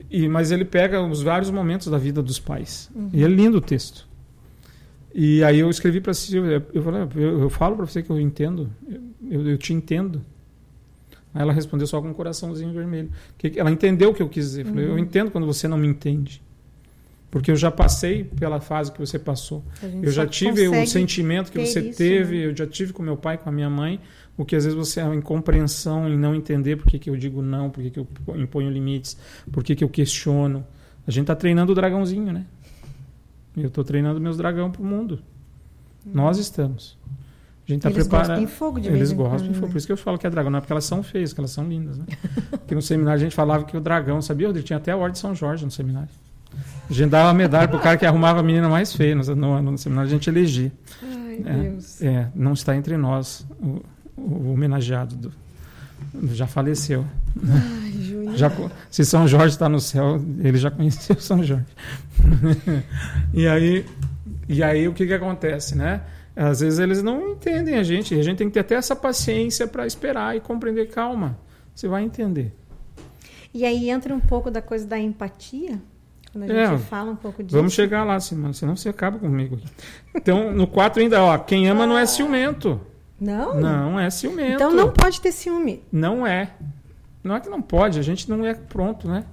[0.10, 2.90] E mas ele pega os vários momentos da vida dos pais.
[3.14, 4.08] E é lindo o texto.
[5.14, 8.20] E aí eu escrevi para Silvia, eu falei, eu, eu falo para você que eu
[8.20, 8.70] entendo,
[9.30, 10.22] eu, eu te entendo.
[11.34, 13.10] Aí ela respondeu só com um coraçãozinho vermelho.
[13.38, 14.66] Que ela entendeu o que eu quis dizer.
[14.66, 16.42] Eu Falei, eu entendo quando você não me entende.
[17.30, 19.62] Porque eu já passei pela fase que você passou.
[20.02, 22.46] Eu já tive o sentimento que você isso, teve, né?
[22.46, 24.00] eu já tive com meu pai, com a minha mãe,
[24.38, 27.16] o que às vezes você é uma incompreensão em não entender por que, que eu
[27.16, 29.18] digo não, por que, que eu imponho limites,
[29.52, 30.66] por que, que eu questiono.
[31.08, 32.46] A gente está treinando o dragãozinho, né?
[33.56, 35.20] Eu estou treinando meus dragão para o mundo.
[36.06, 36.98] Nós estamos.
[37.68, 38.28] A gente está Eles preparado.
[38.28, 39.66] gostam em fogo de Eles em gostam de fogo.
[39.68, 39.72] né?
[39.72, 40.52] Por isso que eu falo que é dragão.
[40.52, 42.06] Não é porque elas são feias, que elas são lindas, né?
[42.52, 44.66] Porque no seminário a gente falava que o dragão, sabia, Rodrigo?
[44.68, 46.10] Tinha até a Ordem de São Jorge no seminário.
[46.90, 49.16] A gente dava medalha pro cara que arrumava a menina mais feia.
[49.16, 50.72] No, no, no seminário a gente elegia.
[51.02, 52.02] Ai, É, Deus.
[52.02, 53.82] é, não está entre nós o,
[54.18, 55.32] o homenageado do,
[56.34, 57.06] já faleceu.
[57.48, 58.36] Ai.
[58.36, 58.52] Já,
[58.90, 61.66] se São Jorge está no céu, ele já conheceu São Jorge.
[63.34, 63.86] e aí,
[64.48, 66.02] e aí o que, que acontece, né?
[66.36, 68.96] Às vezes eles não entendem a gente, e a gente tem que ter até essa
[68.96, 70.88] paciência para esperar e compreender.
[70.88, 71.38] Calma,
[71.74, 72.54] você vai entender.
[73.54, 75.80] E aí entra um pouco da coisa da empatia,
[76.34, 77.56] quando a gente É, fala um pouco disso.
[77.56, 79.58] Vamos chegar lá, Simone, senão você acaba comigo.
[80.14, 82.82] Então, no 4 ainda, ó, quem ama não é ciumento.
[83.20, 83.60] Não?
[83.60, 84.56] Não é ciumento.
[84.56, 85.82] Então não pode ter ciúme.
[85.92, 86.52] Não é.
[87.24, 89.26] Não é que não pode, a gente não é pronto, né?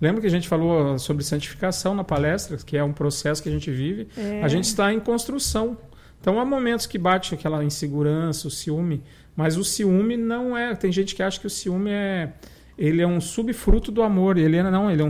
[0.00, 3.52] Lembra que a gente falou sobre santificação na palestra, que é um processo que a
[3.52, 4.08] gente vive?
[4.16, 4.42] É.
[4.42, 5.76] A gente está em construção.
[6.20, 9.02] Então há momentos que bate aquela insegurança, o ciúme,
[9.34, 10.74] mas o ciúme não é.
[10.74, 12.32] Tem gente que acha que o ciúme é
[12.76, 14.38] ele é um subfruto do amor.
[14.38, 15.08] Ele é, não, ele é um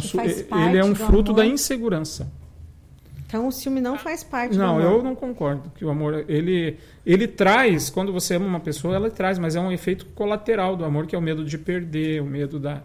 [0.68, 1.42] ele é um fruto amor.
[1.42, 2.30] da insegurança.
[3.32, 4.98] Então o ciúme não faz parte Não, do amor.
[4.98, 9.10] eu não concordo que o amor ele ele traz quando você ama uma pessoa, ela
[9.10, 12.26] traz, mas é um efeito colateral do amor que é o medo de perder, o
[12.26, 12.82] medo da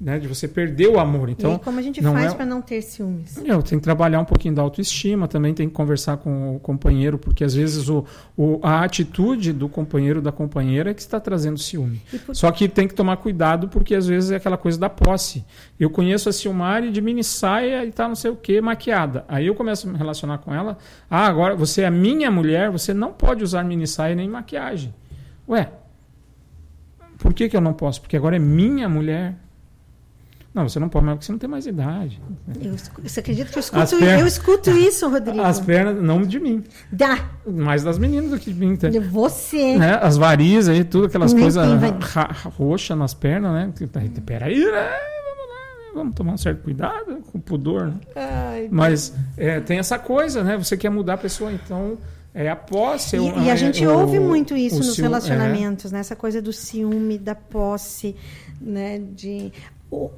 [0.00, 1.28] né, de você perder o amor.
[1.28, 3.36] e Então aí, como a gente não faz é- para não ter ciúmes?
[3.36, 7.18] eu tenho que trabalhar um pouquinho da autoestima, também tem que conversar com o companheiro,
[7.18, 11.58] porque às vezes o, o- a atitude do companheiro da companheira é que está trazendo
[11.58, 12.00] ciúme.
[12.10, 14.88] E por- Só que tem que tomar cuidado, porque às vezes é aquela coisa da
[14.88, 15.44] posse.
[15.78, 19.26] Eu conheço a Silmari de mini saia e tá não sei o que, maquiada.
[19.28, 20.78] Aí eu começo a me relacionar com ela.
[21.10, 24.94] Ah, agora você é minha mulher, você não pode usar mini saia nem maquiagem.
[25.46, 25.70] Ué,
[27.18, 28.00] por que, que eu não posso?
[28.00, 29.34] Porque agora é minha mulher.
[30.52, 32.20] Não, você não pode, mas porque você não tem mais idade.
[32.60, 32.74] Eu,
[33.04, 35.40] você acredita que eu escuto, pernas- eu escuto isso, Rodrigo?
[35.42, 38.74] As pernas, não de mim, Dá, mais das meninas do que de mim.
[38.74, 38.88] tá?
[38.88, 39.76] de você.
[39.78, 39.96] Né?
[40.02, 41.64] As varizes aí, tudo, aquelas coisas
[42.56, 43.72] roxas nas pernas, né?
[43.92, 44.64] Tá- Peraí, né?
[44.64, 47.94] Vamos lá, vamos tomar um certo cuidado com o pudor, né?
[48.16, 50.56] Ai, Mas é, tem essa coisa, né?
[50.58, 51.96] Você quer mudar a pessoa, então
[52.34, 53.14] é a posse.
[53.16, 56.00] é o- E, e a é gente o- ouve muito isso nos ciúme- relacionamentos, né?
[56.00, 58.16] Essa coisa do ciúme, da posse,
[58.60, 58.98] né?
[59.14, 59.52] De
[59.90, 60.10] o,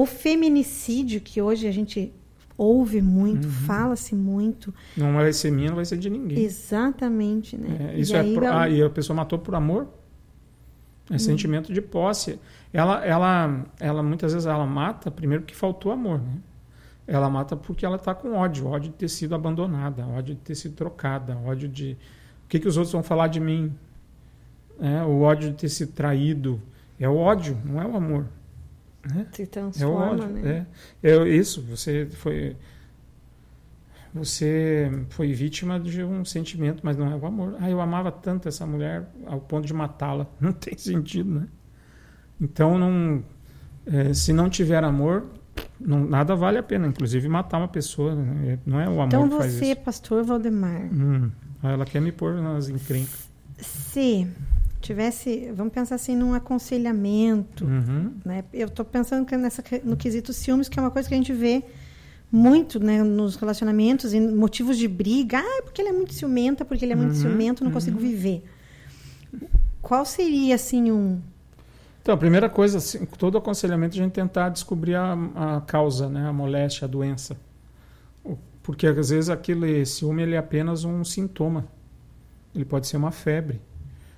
[0.00, 2.12] o feminicídio que hoje a gente
[2.58, 3.52] ouve muito, Uhum.
[3.52, 6.38] fala-se muito, não vai ser minha, não vai ser de ninguém.
[6.42, 7.92] exatamente, né?
[7.94, 9.86] É, isso e é pro- a- ah, e a pessoa matou por amor.
[11.10, 11.18] É Hum.
[11.20, 12.38] sentimento de posse.
[12.72, 16.38] Ela, ela, ela muitas vezes ela mata primeiro porque faltou amor, né?
[17.06, 20.56] Ela mata porque ela está com ódio, ódio de ter sido abandonada, ódio de ter
[20.56, 21.96] sido trocada, ódio de
[22.44, 23.72] o que, que os outros vão falar de mim,
[24.80, 26.60] é, o ódio de ter sido traído,
[26.98, 28.26] é o ódio, não é o amor,
[29.08, 29.26] né?
[29.32, 30.66] se É transforma, ódio, né?
[31.02, 31.10] é.
[31.10, 31.62] é isso.
[31.62, 32.56] Você foi
[34.14, 37.56] você foi vítima de um sentimento, mas não é o amor.
[37.60, 40.26] Ah, eu amava tanto essa mulher ao ponto de matá-la.
[40.40, 41.48] Não tem sentido, né?
[42.40, 43.22] Então, não,
[43.86, 45.24] é, se não tiver amor,
[45.80, 46.86] não- nada vale a pena.
[46.86, 48.14] Inclusive, matar uma pessoa.
[48.14, 48.58] né?
[48.66, 49.80] Não é o amor Então que faz você, isso.
[49.80, 51.30] pastor Valdemar, Hum,
[51.62, 53.30] ela quer me pôr nas encrencas.
[53.58, 54.26] se
[54.86, 58.12] tivesse, vamos pensar assim num aconselhamento, Uhum.
[58.24, 58.44] né?
[58.52, 61.32] Eu estou pensando que nessa, no quesito ciúmes, que é uma coisa que a gente
[61.32, 61.62] vê
[62.30, 65.38] muito né, nos relacionamentos e motivos de briga.
[65.38, 67.74] Ah, porque ele é muito ciumenta, porque ele é muito Uhum, ciumento, não uhum.
[67.74, 68.42] consigo viver.
[69.80, 71.20] Qual seria, assim, um...
[72.02, 76.08] Então, a primeira coisa, assim, todo aconselhamento é a gente tentar descobrir a, a causa,
[76.08, 76.28] né?
[76.28, 77.36] a moléstia, a doença.
[78.62, 81.66] Porque às vezes aquele ciúme ele é apenas um sintoma.
[82.54, 83.60] Ele pode ser uma febre.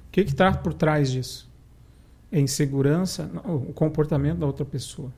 [0.08, 1.48] O que está por trás disso?
[2.30, 5.12] É insegurança, o comportamento da outra pessoa.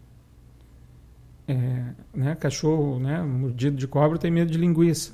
[1.49, 1.83] É,
[2.15, 2.35] né?
[2.37, 3.21] Cachorro né?
[3.23, 5.13] mordido de cobra tem medo de linguiça.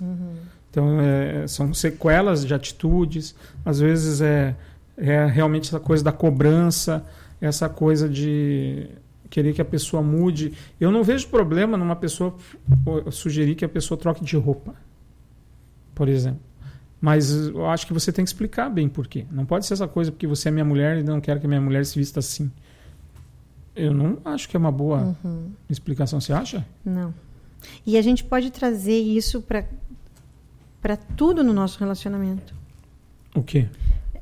[0.71, 4.55] Então, é, são sequelas de atitudes, às vezes é,
[4.97, 7.03] é realmente essa coisa da cobrança,
[7.41, 8.87] essa coisa de
[9.31, 10.53] querer que a pessoa mude.
[10.79, 12.35] Eu não vejo problema numa pessoa
[13.11, 14.75] sugerir que a pessoa troque de roupa,
[15.95, 16.46] por exemplo.
[17.01, 19.27] Mas eu acho que você tem que explicar bem por quê.
[19.31, 21.61] Não pode ser essa coisa porque você é minha mulher e não quero que minha
[21.61, 22.51] mulher se vista assim.
[23.75, 25.51] Eu não acho que é uma boa Uhum.
[25.69, 26.21] explicação.
[26.21, 26.67] Você acha?
[26.85, 27.13] Não.
[27.87, 29.65] E a gente pode trazer isso para
[30.81, 32.55] para tudo no nosso relacionamento.
[33.35, 33.69] O quê?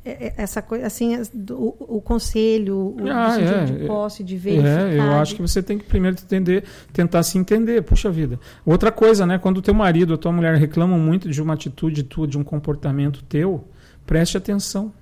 [0.04, 1.16] É- é- Essa coisa, assim,
[1.50, 3.86] o, o conselho, o Ah, é, de é.
[3.86, 4.90] posse, de verificar.
[4.92, 8.38] É, eu acho que você tem que primeiro entender, tentar se entender, puxa vida.
[8.66, 9.38] Outra coisa, né?
[9.38, 12.44] Quando o teu marido ou tua mulher reclamam muito de uma atitude tua, de um
[12.44, 13.64] comportamento teu,
[14.06, 14.92] preste atenção.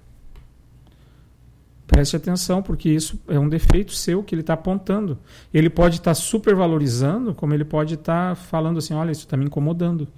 [1.87, 5.19] Preste atenção, porque isso é um defeito seu que ele está apontando.
[5.53, 10.09] Ele pode estar supervalorizando, como ele pode estar falando assim, olha, isso está me incomodando.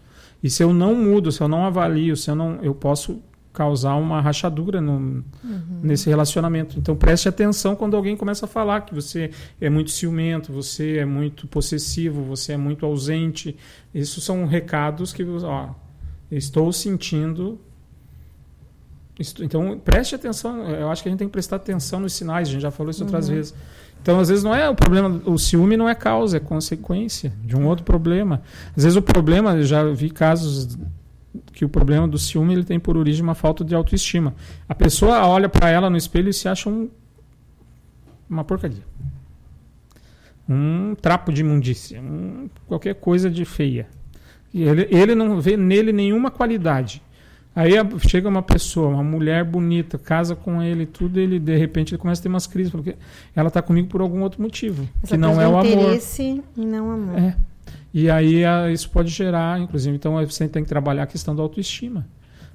[0.41, 3.20] E se eu não mudo, se eu não avalio, se eu não, eu posso
[3.55, 5.25] causar uma rachadura no,
[5.81, 6.77] nesse relacionamento.
[6.79, 9.31] Então preste atenção quando alguém começa a falar que você
[9.61, 13.57] é muito ciumento, você é muito possessivo, você é muito ausente.
[13.95, 15.71] Isso são recados que, ó,
[16.31, 17.59] estou sentindo
[19.41, 20.69] Então, preste atenção.
[20.69, 22.49] Eu acho que a gente tem que prestar atenção nos sinais.
[22.49, 23.37] A gente já falou isso outras uhum.
[23.37, 23.55] vezes.
[24.03, 25.23] Então, às vezes, não é o problema.
[25.25, 28.43] O ciúme não é causa, é consequência de um outro problema.
[28.77, 30.77] Às vezes, o problema, eu já vi casos
[31.53, 34.35] que o problema do ciúme ele tem por origem uma falta de autoestima.
[34.68, 36.89] A pessoa olha para ela no espelho e se acha um,
[38.28, 38.85] uma porcaria.
[40.49, 42.01] Um trapo de imundícia.
[42.01, 43.87] Um, qualquer coisa de feia.
[44.53, 47.03] E ele, ele não vê nele nenhuma qualidade.
[47.57, 47.72] Aí
[48.09, 52.20] chega uma pessoa, uma mulher bonita, casa com ele, tudo, ele de repente ele começa
[52.20, 52.97] a ter umas crises, porque
[53.35, 55.66] ela está comigo por algum outro motivo, Essa que não é o amor.
[55.66, 57.16] interesse e não amor.
[57.16, 57.37] É.
[57.93, 61.43] E aí a, isso pode gerar, inclusive, então você tem que trabalhar a questão da
[61.43, 62.07] autoestima.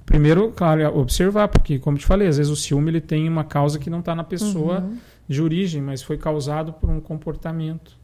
[0.05, 3.43] Primeiro, claro, é observar, porque como te falei, às vezes o ciúme ele tem uma
[3.43, 4.97] causa que não está na pessoa uhum.
[5.27, 7.97] de origem, mas foi causado por um comportamento.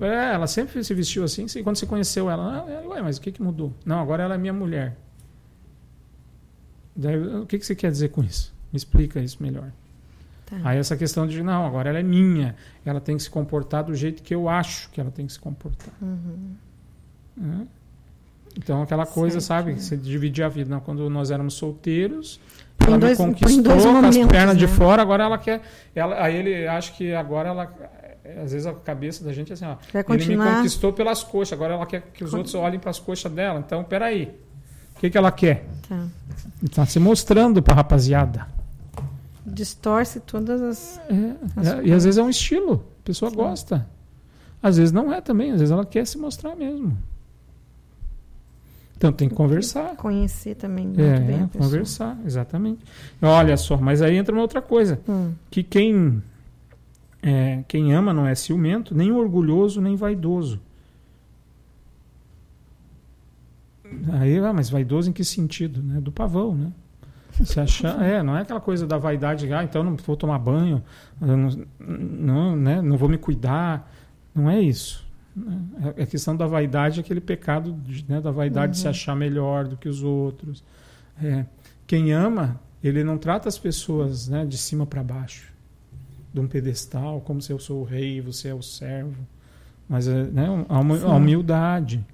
[0.00, 3.32] É, ela sempre se vestiu assim, quando você conheceu ela, ah, ué, mas o que,
[3.32, 3.72] que mudou?
[3.84, 4.96] Não, agora ela é minha mulher.
[6.96, 8.54] Daí, o que, que você quer dizer com isso?
[8.72, 9.72] Me explica isso melhor.
[10.46, 10.56] Tá.
[10.64, 13.94] Aí essa questão de, não, agora ela é minha, ela tem que se comportar do
[13.94, 15.92] jeito que eu acho que ela tem que se comportar.
[16.00, 16.54] Uhum.
[17.42, 17.66] É?
[18.56, 19.64] Então, aquela coisa, certo.
[19.66, 20.70] sabe, você dividir a vida.
[20.70, 22.40] Não, quando nós éramos solteiros,
[22.78, 24.60] ela dois, me conquistou com as pernas né?
[24.60, 25.62] de fora, agora ela quer.
[25.94, 27.74] Ela, aí ele acha que agora ela.
[28.42, 29.76] Às vezes a cabeça da gente é assim, ó.
[30.14, 33.30] ele me conquistou pelas coxas, agora ela quer que os outros olhem para as coxas
[33.30, 33.62] dela.
[33.64, 34.34] Então, peraí.
[34.96, 35.66] O que, que ela quer?
[35.88, 36.06] Tá.
[36.62, 38.46] Está se mostrando para a rapaziada.
[39.46, 41.00] Distorce todas as.
[41.10, 42.84] É, as é, e às vezes é um estilo.
[43.00, 43.36] A pessoa Sim.
[43.36, 43.86] gosta.
[44.62, 46.96] Às vezes não é também, às vezes ela quer se mostrar mesmo.
[48.96, 49.96] Então tem que conversar.
[49.96, 51.64] Conhecer também muito é, bem a pessoa.
[51.64, 52.82] Conversar, exatamente.
[53.20, 54.98] Olha só, mas aí entra uma outra coisa.
[55.06, 55.32] Hum.
[55.50, 56.22] Que quem,
[57.22, 60.58] é, quem ama não é ciumento, nem orgulhoso, nem vaidoso.
[64.12, 65.82] Aí, ah, mas vaidoso em que sentido?
[65.82, 66.00] Né?
[66.00, 66.72] Do pavão, né?
[67.42, 70.82] Se achar, é, não é aquela coisa da vaidade, ah, então não vou tomar banho,
[71.20, 73.90] não, não, né, não vou me cuidar.
[74.34, 75.04] Não é isso.
[75.96, 78.70] É, a questão da vaidade é aquele pecado de, né, da vaidade uhum.
[78.72, 78.90] de se uhum.
[78.90, 80.62] achar melhor do que os outros.
[81.20, 81.44] É,
[81.86, 85.52] quem ama, ele não trata as pessoas né, de cima para baixo,
[86.32, 89.26] de um pedestal, como se eu sou o rei, você é o servo.
[89.88, 92.04] Mas é, né, a, a humildade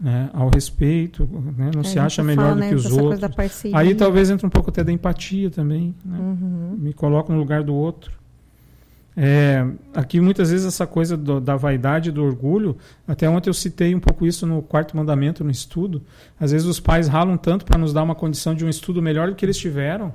[0.00, 3.20] né, ao respeito, né, não é, se acha melhor fala, do que né, os outros.
[3.74, 6.76] Aí talvez entre um pouco até da empatia também, né, uhum.
[6.78, 8.18] me coloco no lugar do outro.
[9.16, 12.76] É, aqui muitas vezes essa coisa do, da vaidade do orgulho,
[13.06, 16.00] até ontem eu citei um pouco isso no quarto mandamento no estudo.
[16.38, 19.28] Às vezes os pais ralam tanto para nos dar uma condição de um estudo melhor
[19.28, 20.14] do que eles tiveram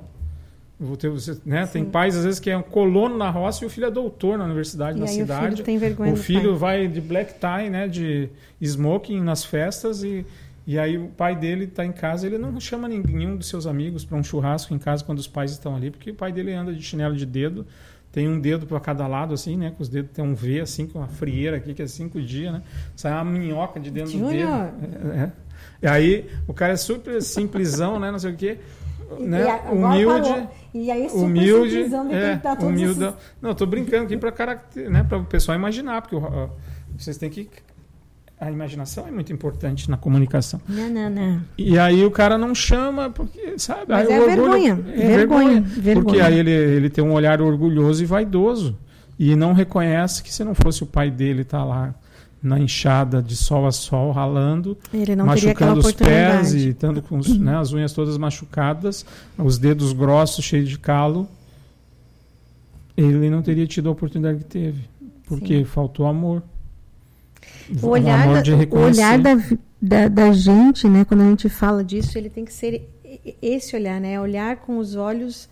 [0.98, 1.66] ter, você, né?
[1.66, 4.36] Tem pais, às vezes, que é um colono na roça e o filho é doutor
[4.36, 5.46] na universidade, e na cidade.
[5.46, 7.88] O filho tem vergonha O filho vai de black tie, né?
[7.88, 8.28] De
[8.60, 10.26] smoking nas festas e,
[10.66, 14.04] e aí o pai dele está em casa, ele não chama nenhum dos seus amigos
[14.04, 16.74] para um churrasco em casa quando os pais estão ali, porque o pai dele anda
[16.74, 17.66] de chinelo de dedo,
[18.12, 19.72] tem um dedo para cada lado, assim, né?
[19.74, 22.52] Com os dedos tem um V, assim, com uma frieira aqui, que é cinco dias,
[22.52, 22.62] né?
[22.94, 24.70] Sai uma minhoca de dentro Junior.
[24.72, 25.12] do dedo.
[25.12, 25.32] É, é.
[25.82, 28.10] E aí o cara é super simplesão, né?
[28.10, 28.58] Não sei o quê
[29.18, 29.60] né?
[29.70, 30.28] humilde.
[30.28, 30.50] Parou.
[30.74, 31.82] E aí, super humilde,
[32.12, 32.56] é, tá.
[32.74, 32.98] Esses...
[33.40, 34.90] Não, estou brincando aqui para caracter...
[34.90, 36.50] né, o pessoal imaginar, porque uh,
[36.96, 37.48] vocês têm que.
[38.38, 40.60] A imaginação é muito importante na comunicação.
[40.68, 41.42] Não, não, não.
[41.56, 43.84] E aí o cara não chama, porque, sabe?
[43.88, 46.04] Mas é, orgulho, vergonha, é vergonha, vergonha.
[46.04, 48.78] Porque aí ele, ele tem um olhar orgulhoso e vaidoso.
[49.18, 51.94] E não reconhece que se não fosse o pai dele estar tá lá
[52.42, 54.78] na enxada de sol a sol, ralando,
[55.24, 59.04] machucando os pés e estando com os, né, as unhas todas machucadas,
[59.36, 61.28] os dedos grossos, cheios de calo,
[62.96, 64.84] ele não teria tido a oportunidade que teve.
[65.26, 65.64] Porque Sim.
[65.64, 66.42] faltou amor.
[67.82, 69.34] O olhar, amor da, o olhar da,
[69.82, 72.88] da, da, gente, né, quando a gente fala disso, ele tem que ser
[73.42, 74.20] esse olhar, né?
[74.20, 75.48] Olhar com os olhos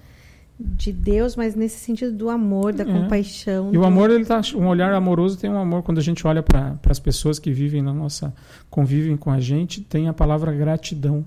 [0.59, 2.87] de Deus, mas nesse sentido do amor, da é.
[2.87, 3.71] compaixão.
[3.71, 3.81] E do...
[3.81, 6.79] o amor, ele tá, um olhar amoroso tem um amor quando a gente olha para
[6.89, 8.33] as pessoas que vivem na nossa,
[8.71, 11.25] convivem com a gente, tem a palavra gratidão.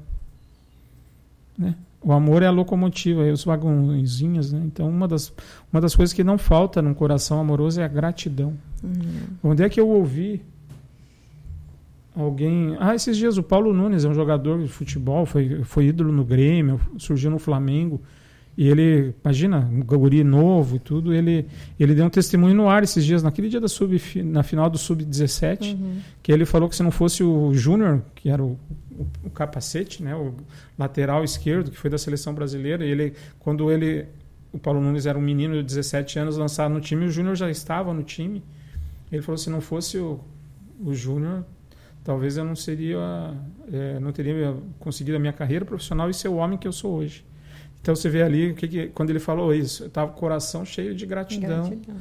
[1.57, 1.75] Né?
[2.01, 4.61] O amor é a locomotiva, é os vagãozinhos, né?
[4.65, 5.33] Então, uma das,
[5.73, 8.53] uma das coisas que não falta num coração amoroso é a gratidão.
[8.81, 9.51] Uhum.
[9.51, 10.41] Onde é que eu ouvi
[12.15, 12.77] alguém.
[12.79, 16.23] Ah, esses dias o Paulo Nunes é um jogador de futebol, foi, foi ídolo no
[16.23, 18.01] Grêmio, surgiu no Flamengo.
[18.57, 21.45] E ele, imagina, um guri novo e tudo, ele,
[21.79, 24.79] ele deu um testemunho no ar esses dias, naquele dia da sub, na final do
[24.79, 25.99] Sub-17, uhum.
[26.23, 28.57] que ele falou que se não fosse o Júnior, que era o,
[28.97, 30.33] o, o, capacete, né, o
[30.75, 34.07] lateral esquerdo, que foi da seleção brasileira, ele, quando ele,
[34.51, 37.51] o Paulo Nunes era um menino de 17 anos lançado no time, o Júnior já
[37.51, 38.43] estava no time.
[39.11, 40.19] Ele falou: se não fosse o,
[40.83, 41.45] o Júnior,
[42.03, 43.35] talvez eu não seria,
[43.71, 46.95] é, não teria conseguido a minha carreira profissional e ser o homem que eu sou
[46.95, 47.23] hoje.
[47.87, 50.65] Então você vê ali que, que quando ele falou isso, eu estava com o coração
[50.65, 51.69] cheio de gratidão.
[51.69, 51.95] Gratidão.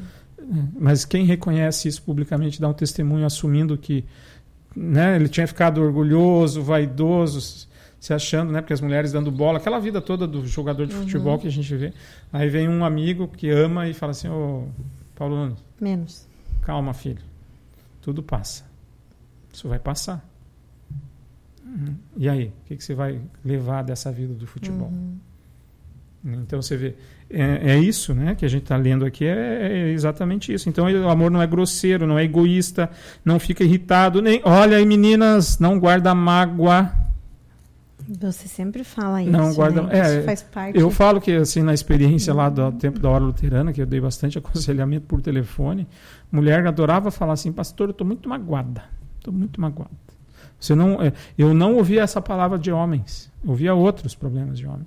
[0.77, 4.05] Mas quem reconhece isso publicamente, dá um testemunho assumindo que
[4.75, 7.69] né, ele tinha ficado orgulhoso, vaidoso,
[8.01, 11.03] se achando, né, porque as mulheres dando bola, aquela vida toda do jogador de Uhum.
[11.03, 11.93] futebol que a gente vê.
[12.33, 14.65] Aí vem um amigo que ama e fala assim: Ô,
[15.15, 16.27] Paulo Nunes, Menos.
[16.63, 17.23] calma, filho,
[18.03, 18.65] tudo passa.
[19.53, 20.29] Isso vai passar.
[21.65, 21.95] Uhum.
[22.17, 24.89] E aí, o que, que você vai levar dessa vida do futebol?
[24.89, 25.17] Uhum.
[26.35, 26.95] Então você vê,
[27.31, 30.69] é, é isso né, que a gente está lendo aqui, é, é exatamente isso.
[30.69, 32.91] Então o amor não é grosseiro, não é egoísta,
[33.25, 34.41] não fica irritado, nem.
[34.45, 36.93] Olha aí, meninas, não guarda mágoa.
[38.09, 39.33] Você sempre fala isso.
[39.33, 39.99] Não guarda- né?
[39.99, 40.79] é, isso faz parte.
[40.79, 44.01] Eu falo que, assim, na experiência lá do tempo da hora luterana, que eu dei
[44.01, 45.87] bastante aconselhamento por telefone,
[46.31, 48.85] mulher adorava falar assim, pastor, eu estou muito magoada.
[49.19, 49.91] Estou muito magoada.
[50.59, 54.87] Você não, é, eu não ouvia essa palavra de homens, ouvia outros problemas de homem.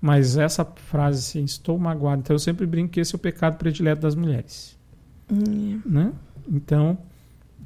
[0.00, 2.20] Mas essa frase, assim, estou magoada.
[2.20, 4.78] Então eu sempre brinco que esse é o pecado predileto das mulheres.
[5.30, 6.12] Hum, Né?
[6.48, 6.96] Então,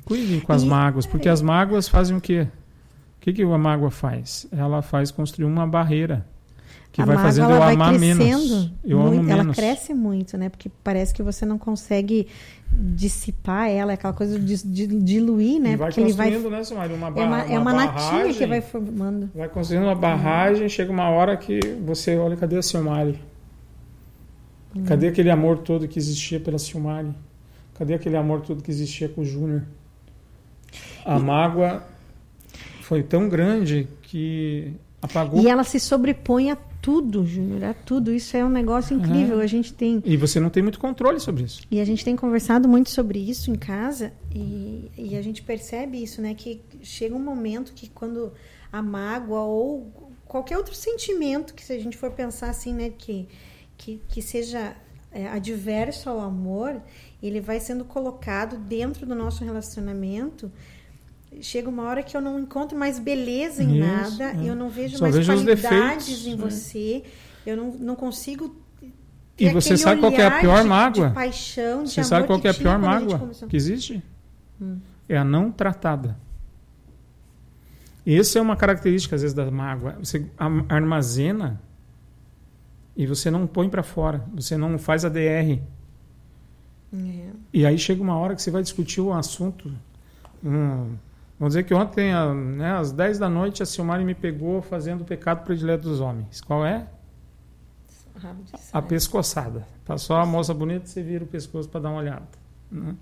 [0.04, 2.48] cuidem com as E- mágoas, porque as mágoas fazem o quê?
[3.18, 6.26] O que, que a mágoa faz?Ela faz construir uma barreira
[6.92, 8.70] que a vai mágoa, fazendo ela eu vai amar crescendo menos.
[8.84, 9.56] Eu muito, amo ela menos.
[9.56, 10.50] cresce muito, né?
[10.50, 12.28] Porque parece que você não consegue
[12.70, 15.72] dissipar ela, é aquela coisa de, de diluir, né?
[15.72, 16.94] E vai Porque ele vai construindo, né, Samara?
[16.94, 19.30] Uma, é uma, é uma natinha barragem, que vai formando.
[19.34, 23.18] vai construindo uma barragem, chega uma hora que você olha, cadê a Silmari?
[24.76, 24.84] Hum.
[24.84, 27.14] Cadê aquele amor todo que existia pela Silmari?
[27.74, 29.62] Cadê aquele amor todo que existia com o Júnior?
[31.04, 31.82] A mágoa
[32.82, 35.40] foi tão grande que apagou.
[35.42, 38.12] E ela se sobrepõe a tudo, Júnior, a tudo.
[38.12, 39.38] Isso é um negócio incrível.
[39.38, 41.62] A gente tem E você não tem muito controle sobre isso.
[41.70, 46.02] E a gente tem conversado muito sobre isso em casa e, e a gente percebe
[46.02, 46.34] isso, né?
[46.34, 48.32] Que chega um momento que quando
[48.72, 52.90] a mágoa ou qualquer outro sentimento que se a gente for pensar assim, né?
[52.90, 53.28] Que,
[53.78, 54.76] que, que seja
[55.12, 56.82] é, adverso ao amor,
[57.22, 60.50] ele vai sendo colocado dentro do nosso relacionamento.
[61.40, 64.48] Chega uma hora que eu não encontro mais beleza em Isso, nada, é.
[64.48, 66.36] eu não vejo Só mais vejo qualidades em é.
[66.36, 67.02] você,
[67.46, 68.54] eu não, não consigo
[69.38, 71.08] E você sabe qual é a pior de- mágoa?
[71.08, 73.48] De paixão, de Você sabe qual que é a pior a mágoa começou.
[73.48, 74.02] que existe?
[74.60, 74.78] Hum.
[75.08, 76.16] É a não tratada.
[78.06, 79.96] Essa é uma característica, às vezes, da mágoa.
[80.02, 80.26] Você
[80.68, 81.60] armazena
[82.96, 84.24] e você não põe para fora.
[84.34, 85.60] Você não faz a DR.
[86.94, 87.28] É.
[87.52, 89.72] E aí chega uma hora que você vai discutir um assunto.
[90.44, 90.94] Hum,
[91.42, 92.12] vamos dizer que ontem,
[92.56, 96.40] né, às 10 da noite, a Silmari me pegou fazendo o pecado predileto dos homens.
[96.40, 96.86] Qual é?
[98.72, 99.66] A pescoçada.
[99.84, 102.22] Passou a moça bonita, você vira o pescoço para dar uma olhada.
[102.70, 102.94] né?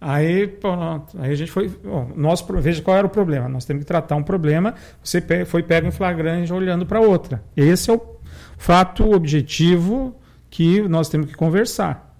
[0.00, 1.16] Aí, pronto.
[1.18, 1.68] Aí a gente foi.
[1.68, 2.12] Bom,
[2.46, 3.48] pro- veja qual era o problema.
[3.48, 4.74] Nós temos que tratar um problema.
[5.02, 7.42] Você foi pego em flagrante olhando para outra.
[7.56, 8.00] Esse é o
[8.58, 10.14] fato objetivo
[10.50, 12.15] que nós temos que conversar.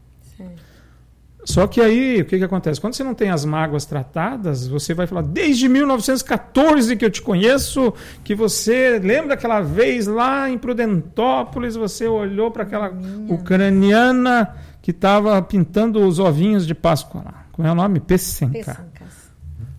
[1.47, 2.81] Só que aí, o que, que acontece?
[2.81, 7.23] Quando você não tem as mágoas tratadas, você vai falar, desde 1914 que eu te
[7.23, 7.95] conheço,
[8.25, 13.33] que você lembra aquela vez lá em Prudentópolis, você olhou para aquela Minha.
[13.33, 17.47] ucraniana que estava pintando os ovinhos de Páscoa lá.
[17.53, 18.01] Como é o nome?
[18.01, 18.85] Pessenka.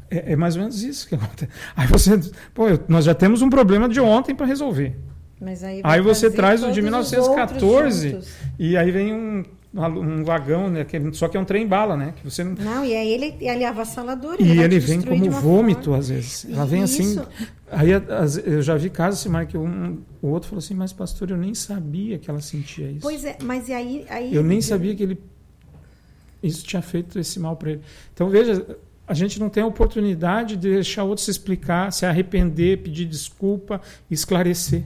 [0.09, 1.51] É, é mais ou menos isso que acontece.
[1.76, 2.18] Aí você,
[2.53, 4.97] pô, nós já temos um problema de ontem para resolver.
[5.39, 8.30] Mas aí, Aí você traz o de todos os 1914 outros juntos.
[8.57, 9.43] e aí vem um,
[9.78, 12.84] um vagão, né, que, só que é um trem bala, né, que você não Não,
[12.84, 14.38] e aí ele, ele é avassalador.
[14.40, 16.00] E vai ele vem como vômito, forma.
[16.00, 16.44] às vezes.
[16.46, 17.20] E Ela vem assim.
[17.70, 21.38] Aí eu já vi casos, assim, que um, o outro falou assim, mas pastor, eu
[21.38, 23.02] nem sabia que ela sentia isso.
[23.02, 24.06] Pois é, mas e aí.
[24.10, 25.20] aí eu nem sabia que ele.
[26.42, 27.82] Isso tinha feito esse mal para ele.
[28.14, 32.82] Então, veja, a gente não tem a oportunidade de deixar outro se explicar, se arrepender,
[32.84, 34.84] pedir desculpa, esclarecer.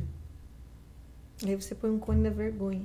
[1.45, 2.83] Aí você põe um cone da vergonha.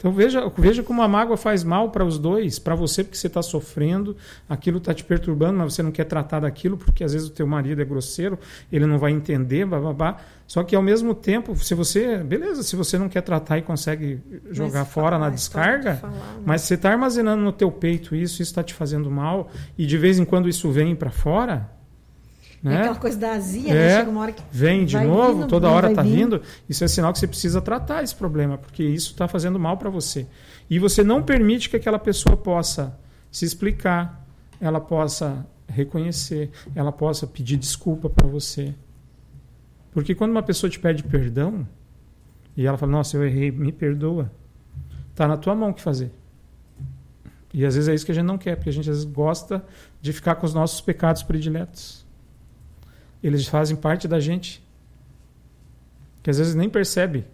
[0.00, 3.26] Então veja, veja como a mágoa faz mal para os dois, para você porque você
[3.26, 4.16] está sofrendo,
[4.48, 7.46] aquilo está te perturbando, mas você não quer tratar daquilo porque às vezes o teu
[7.46, 8.38] marido é grosseiro,
[8.72, 10.16] ele não vai entender, bababá.
[10.46, 14.22] Só que ao mesmo tempo, se você, beleza, se você não quer tratar e consegue
[14.50, 16.42] jogar Mas fora na descarga, falar, né?
[16.46, 19.98] mas você está armazenando no teu peito isso, isso está te fazendo mal e de
[19.98, 21.68] vez em quando isso vem para fora,
[22.62, 22.78] É né?
[22.80, 23.74] aquela coisa da azia, É.
[23.74, 23.98] né?
[23.98, 24.42] Chega uma hora que.
[24.52, 26.38] Vem de novo, vindo, toda hora está vindo.
[26.38, 26.42] vindo.
[26.68, 29.88] Isso é sinal que você precisa tratar esse problema, porque isso está fazendo mal para
[29.88, 30.26] você.
[30.68, 32.96] E você não permite que aquela pessoa possa
[33.32, 34.26] se explicar,
[34.60, 38.74] ela possa reconhecer, ela possa pedir desculpa para você.
[39.92, 41.66] Porque quando uma pessoa te pede perdão
[42.56, 44.30] e ela fala: Nossa, eu errei, me perdoa,
[45.10, 46.12] está na tua mão o que fazer.
[47.52, 49.10] E às vezes é isso que a gente não quer, porque a gente às vezes
[49.10, 49.64] gosta
[50.00, 52.06] de ficar com os nossos pecados prediletos.
[53.22, 54.62] Eles fazem parte da gente.
[56.22, 57.24] Que às vezes nem percebe.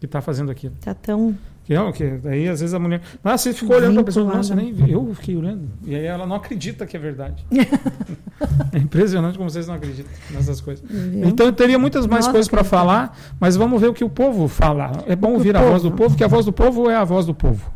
[0.00, 0.74] que está fazendo aquilo.
[0.80, 1.36] Tá tão.
[1.64, 3.00] Que, é, que daí às vezes a mulher.
[3.22, 4.90] Ah, você ficou olhando para a pessoa, nossa, nem vi.
[4.90, 5.68] Eu fiquei olhando.
[5.84, 7.44] E aí ela não acredita que é verdade.
[8.72, 10.84] é impressionante como vocês não acreditam nessas coisas.
[10.88, 11.28] Viu?
[11.28, 14.10] Então eu teria muitas mais Nossa, coisas para falar, mas vamos ver o que o
[14.10, 15.04] povo fala.
[15.06, 15.70] É bom ouvir a povo.
[15.70, 17.70] voz do povo, que a voz do povo é a voz do povo.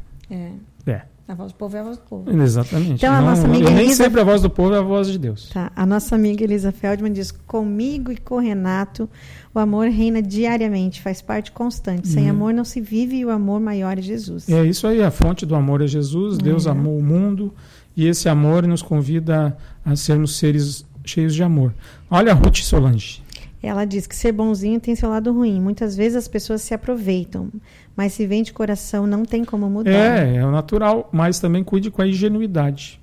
[1.29, 2.43] A voz do povo é a voz do povo.
[2.43, 2.93] Exatamente.
[2.93, 4.83] Então, a Não- nossa amiga e nem Elisa- sempre a voz do povo é a
[4.83, 5.49] voz de Deus.
[5.53, 5.73] Tá.
[5.75, 9.09] A nossa amiga Elisa Feldman diz: Comigo e com o Renato,
[9.53, 12.07] o amor reina diariamente, faz parte constante.
[12.07, 12.31] Sem Uhum.
[12.31, 14.49] amor não se vive e o amor maior é Jesus.
[14.49, 16.71] É isso aí, a fonte do amor é Jesus, Deus É.
[16.71, 17.53] amou o mundo
[17.97, 21.75] e esse amor nos convida a sermos seres cheios de amor.
[22.09, 23.21] Olha a Ruth Solange.
[23.63, 25.61] Ela diz que ser bonzinho tem seu lado ruim.
[25.61, 27.51] Muitas vezes as pessoas se aproveitam,
[27.97, 29.91] mas se vem de coração não tem como mudar.
[29.91, 33.01] É, é natural, mas também cuide com a ingenuidade.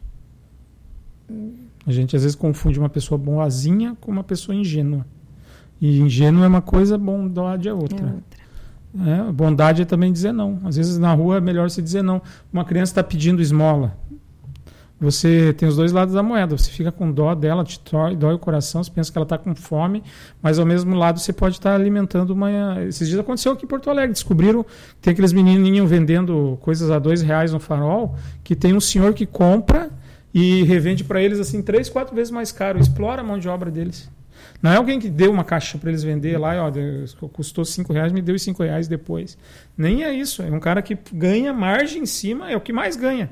[1.86, 5.06] A gente às vezes confunde uma pessoa boazinha com uma pessoa ingênua.
[5.82, 8.06] E ingênuo é uma coisa, bondade é É outra.
[8.06, 8.44] outra.
[9.06, 10.60] É, bondade é também dizer não.
[10.64, 12.22] Às vezes na rua é melhor você dizer não.
[12.52, 13.98] Uma criança está pedindo esmola.
[15.04, 16.58] Você tem os dois lados da moeda.
[16.58, 19.38] Você fica com dó dela, te dói, dói o coração, você pensa que ela está
[19.38, 20.02] com fome,
[20.42, 22.82] mas ao mesmo lado você pode estar alimentando uma.
[22.86, 24.14] Esses dias aconteceu aqui em Porto Alegre.
[24.14, 24.66] Descobriram
[25.02, 29.26] tem aqueles menininhos vendendo coisas a dois reais no farol, que tem um senhor que
[29.26, 29.92] compra
[30.34, 32.80] e revende para eles assim três, quatro vezes mais caro.
[32.80, 34.10] Explora a mão de obra deles.
[34.62, 36.72] Não é alguém que deu uma caixa para eles vender lá, ó,
[37.28, 39.38] custou cinco reais, me deu os cinco reais depois.
[39.78, 40.42] Nem é isso.
[40.42, 43.30] É um cara que ganha margem em cima, é o que mais ganha.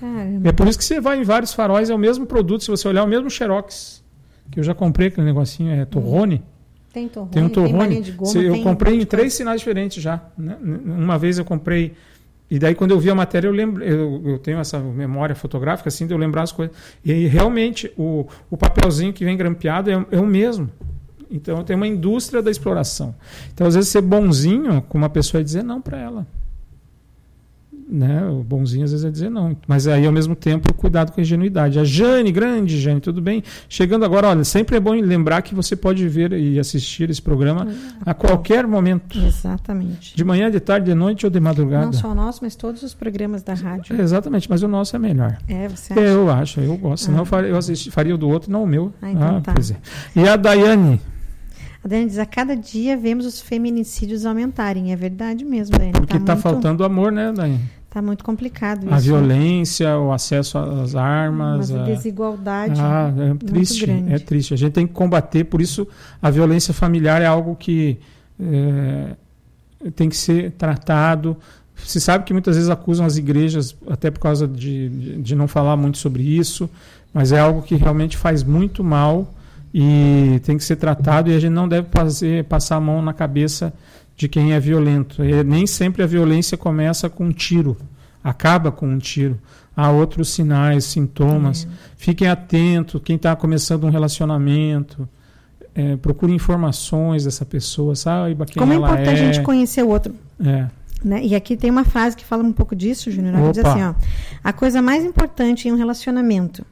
[0.00, 0.48] Caramba.
[0.48, 2.62] É por isso que você vai em vários faróis, é o mesmo produto.
[2.64, 4.04] Se você olhar, é o mesmo Xerox.
[4.50, 6.42] Que eu já comprei aquele negocinho, é Torrone.
[6.92, 8.00] Tem torrone, Tem um Torrone.
[8.00, 10.22] de goma, eu tem comprei em três sinais diferentes já.
[10.38, 10.56] né?
[10.62, 11.92] Uma vez eu comprei.
[12.50, 13.84] E daí, quando eu vi a matéria, eu lembro.
[13.84, 16.74] Eu, eu tenho essa memória fotográfica, assim, de eu lembrar as coisas.
[17.04, 20.70] E aí, realmente, o, o papelzinho que vem grampeado é, é o mesmo.
[21.30, 23.14] Então, tem uma indústria da exploração.
[23.52, 26.26] Então, às vezes, ser bonzinho com uma pessoa é dizer não para ela.
[27.88, 28.26] Né?
[28.26, 29.56] O bonzinho às vezes é dizer não.
[29.68, 31.78] Mas aí, ao mesmo tempo, cuidado com a ingenuidade.
[31.78, 33.44] A Jane, grande Jane, tudo bem?
[33.68, 37.68] Chegando agora, olha, sempre é bom lembrar que você pode ver e assistir esse programa
[38.04, 39.16] a qualquer momento.
[39.16, 40.16] Exatamente.
[40.16, 41.86] De manhã, de tarde, de noite ou de madrugada.
[41.86, 43.94] Não só o nosso, mas todos os programas da rádio.
[43.96, 45.38] É, exatamente, mas o nosso é melhor.
[45.46, 46.00] É, você acha?
[46.02, 47.04] Eu acho, eu gosto.
[47.04, 47.22] Senão Ah.
[47.22, 48.92] eu faria, eu assisti- faria o do outro, não o meu.
[49.00, 49.52] Ah, então tá.
[49.54, 49.76] pois é.
[50.16, 51.00] E a Daiane,
[51.84, 54.92] A Dani diz: a cada dia vemos os feminicídios aumentarem.
[54.92, 55.92] É verdade mesmo, Dani.
[55.92, 57.60] porque está muito, faltando amor, né, Daiane?
[57.96, 59.06] Tá muito complicado A isso.
[59.06, 61.70] violência, o acesso às armas.
[61.70, 62.78] Mas a a- desigualdade.
[62.78, 64.52] Ah, é triste, é triste.
[64.52, 65.88] A gente tem que combater, por isso
[66.20, 67.98] a violência familiar é algo que
[68.38, 69.16] é,
[69.94, 71.38] tem que ser tratado.
[71.74, 75.48] Se sabe que muitas vezes acusam as igrejas, até por causa de, de, de não
[75.48, 76.68] falar muito sobre isso,
[77.14, 79.32] mas é algo que realmente faz muito mal
[79.72, 83.14] e tem que ser tratado e a gente não deve fazer, passar a mão na
[83.14, 83.72] cabeça
[84.16, 85.24] de quem é violento.
[85.24, 87.76] E nem sempre a violência começa com um tiro,
[88.24, 89.38] acaba com um tiro.
[89.76, 91.68] Há outros sinais, sintomas.
[91.96, 95.06] Fiquem atentos, quem está começando um relacionamento,
[95.74, 99.28] é, procure informações dessa pessoa, saiba quem Como é ela importante é.
[99.28, 100.14] a gente conhecer o outro.
[100.42, 100.66] É.
[101.04, 101.22] Né?
[101.26, 103.34] E aqui tem uma frase que fala um pouco disso, Júnior.
[103.34, 103.94] Ela diz assim: ó,
[104.42, 106.64] a coisa mais importante em um relacionamento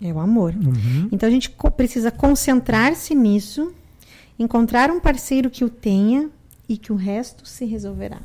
[0.00, 0.54] é o amor.
[0.54, 1.08] Uhum.
[1.10, 3.72] Então a gente co- precisa concentrar-se nisso,
[4.38, 6.30] encontrar um parceiro que o tenha
[6.68, 8.18] e que o resto se resolverá.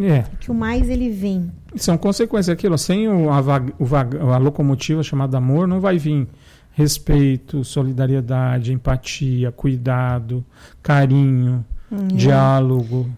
[0.00, 1.50] É, Que o mais ele vem.
[1.76, 2.76] são consequências daquilo.
[2.78, 3.40] Sem o, a,
[3.78, 6.26] o a locomotiva chamada amor, não vai vir
[6.72, 10.44] respeito, solidariedade, empatia, cuidado,
[10.82, 13.08] carinho, Hum, diálogo.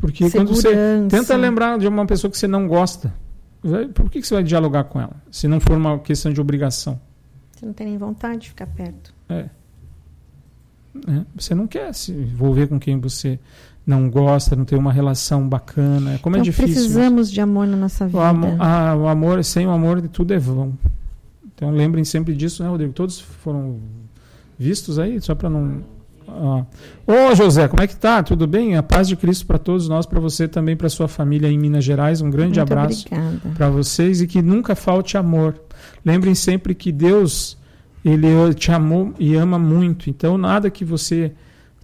[0.00, 1.08] Porque quando você Segurança.
[1.16, 3.14] tenta lembrar de uma pessoa que você não gosta,
[3.94, 5.14] por que que você vai dialogar com ela?
[5.30, 7.00] Se não for uma questão de obrigação.
[7.52, 9.14] Você não tem nem vontade de ficar perto.
[11.06, 11.26] Né?
[11.34, 13.38] Você não quer se envolver com quem você
[13.86, 16.18] não gosta, não tem uma relação bacana.
[16.20, 16.74] Como então é difícil.
[16.74, 18.18] precisamos de amor na nossa vida.
[18.18, 20.76] O amor, ah, o amor, sem o amor, tudo é vão.
[21.54, 22.92] Então lembrem sempre disso, né, Rodrigo?
[22.92, 23.78] Todos foram
[24.58, 25.84] vistos aí, só para não.
[26.28, 26.66] Ah.
[27.06, 28.22] Ô José, como é que tá?
[28.22, 28.76] Tudo bem?
[28.76, 31.84] A paz de Cristo para todos nós, para você também, para sua família em Minas
[31.84, 32.20] Gerais.
[32.20, 33.06] Um grande Muito abraço
[33.54, 35.54] para vocês e que nunca falte amor.
[36.04, 37.56] Lembrem sempre que Deus
[38.08, 40.08] ele te amou e ama muito.
[40.10, 41.32] Então nada que você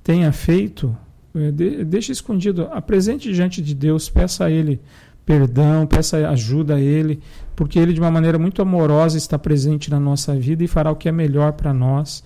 [0.04, 0.96] tenha feito
[1.34, 2.68] eh, de- deixe escondido.
[2.72, 4.80] Apresente diante de Deus, peça a Ele
[5.24, 7.20] perdão, peça ajuda a Ele,
[7.54, 10.96] porque Ele de uma maneira muito amorosa está presente na nossa vida e fará o
[10.96, 12.24] que é melhor para nós.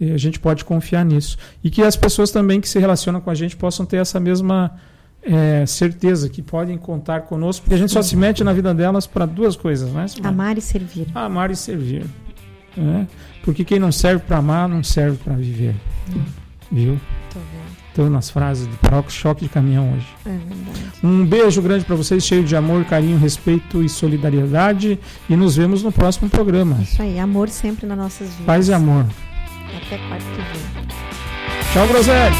[0.00, 1.36] E a gente pode confiar nisso.
[1.64, 4.70] E que as pessoas também que se relacionam com a gente possam ter essa mesma
[5.20, 9.04] eh, certeza que podem contar conosco, porque a gente só se mete na vida delas
[9.08, 10.06] para duas coisas, né?
[10.22, 11.08] Amar e servir.
[11.12, 12.04] Amar e servir.
[12.76, 13.08] né?
[13.42, 15.74] Porque quem não serve para amar, não serve para viver.
[16.70, 17.00] Viu?
[17.32, 17.76] Tô vendo.
[17.88, 20.06] citando as frases do próprio choque de caminhão hoje.
[20.26, 20.80] É verdade.
[21.02, 24.98] Um beijo grande para vocês, cheio de amor, carinho, respeito e solidariedade.
[25.28, 26.78] E nos vemos no próximo programa.
[26.82, 28.46] Isso aí, amor sempre nas nossas vidas.
[28.46, 29.06] Paz e amor.
[29.76, 30.88] Até quarta que vem.
[31.72, 32.34] Tchau, Groselha.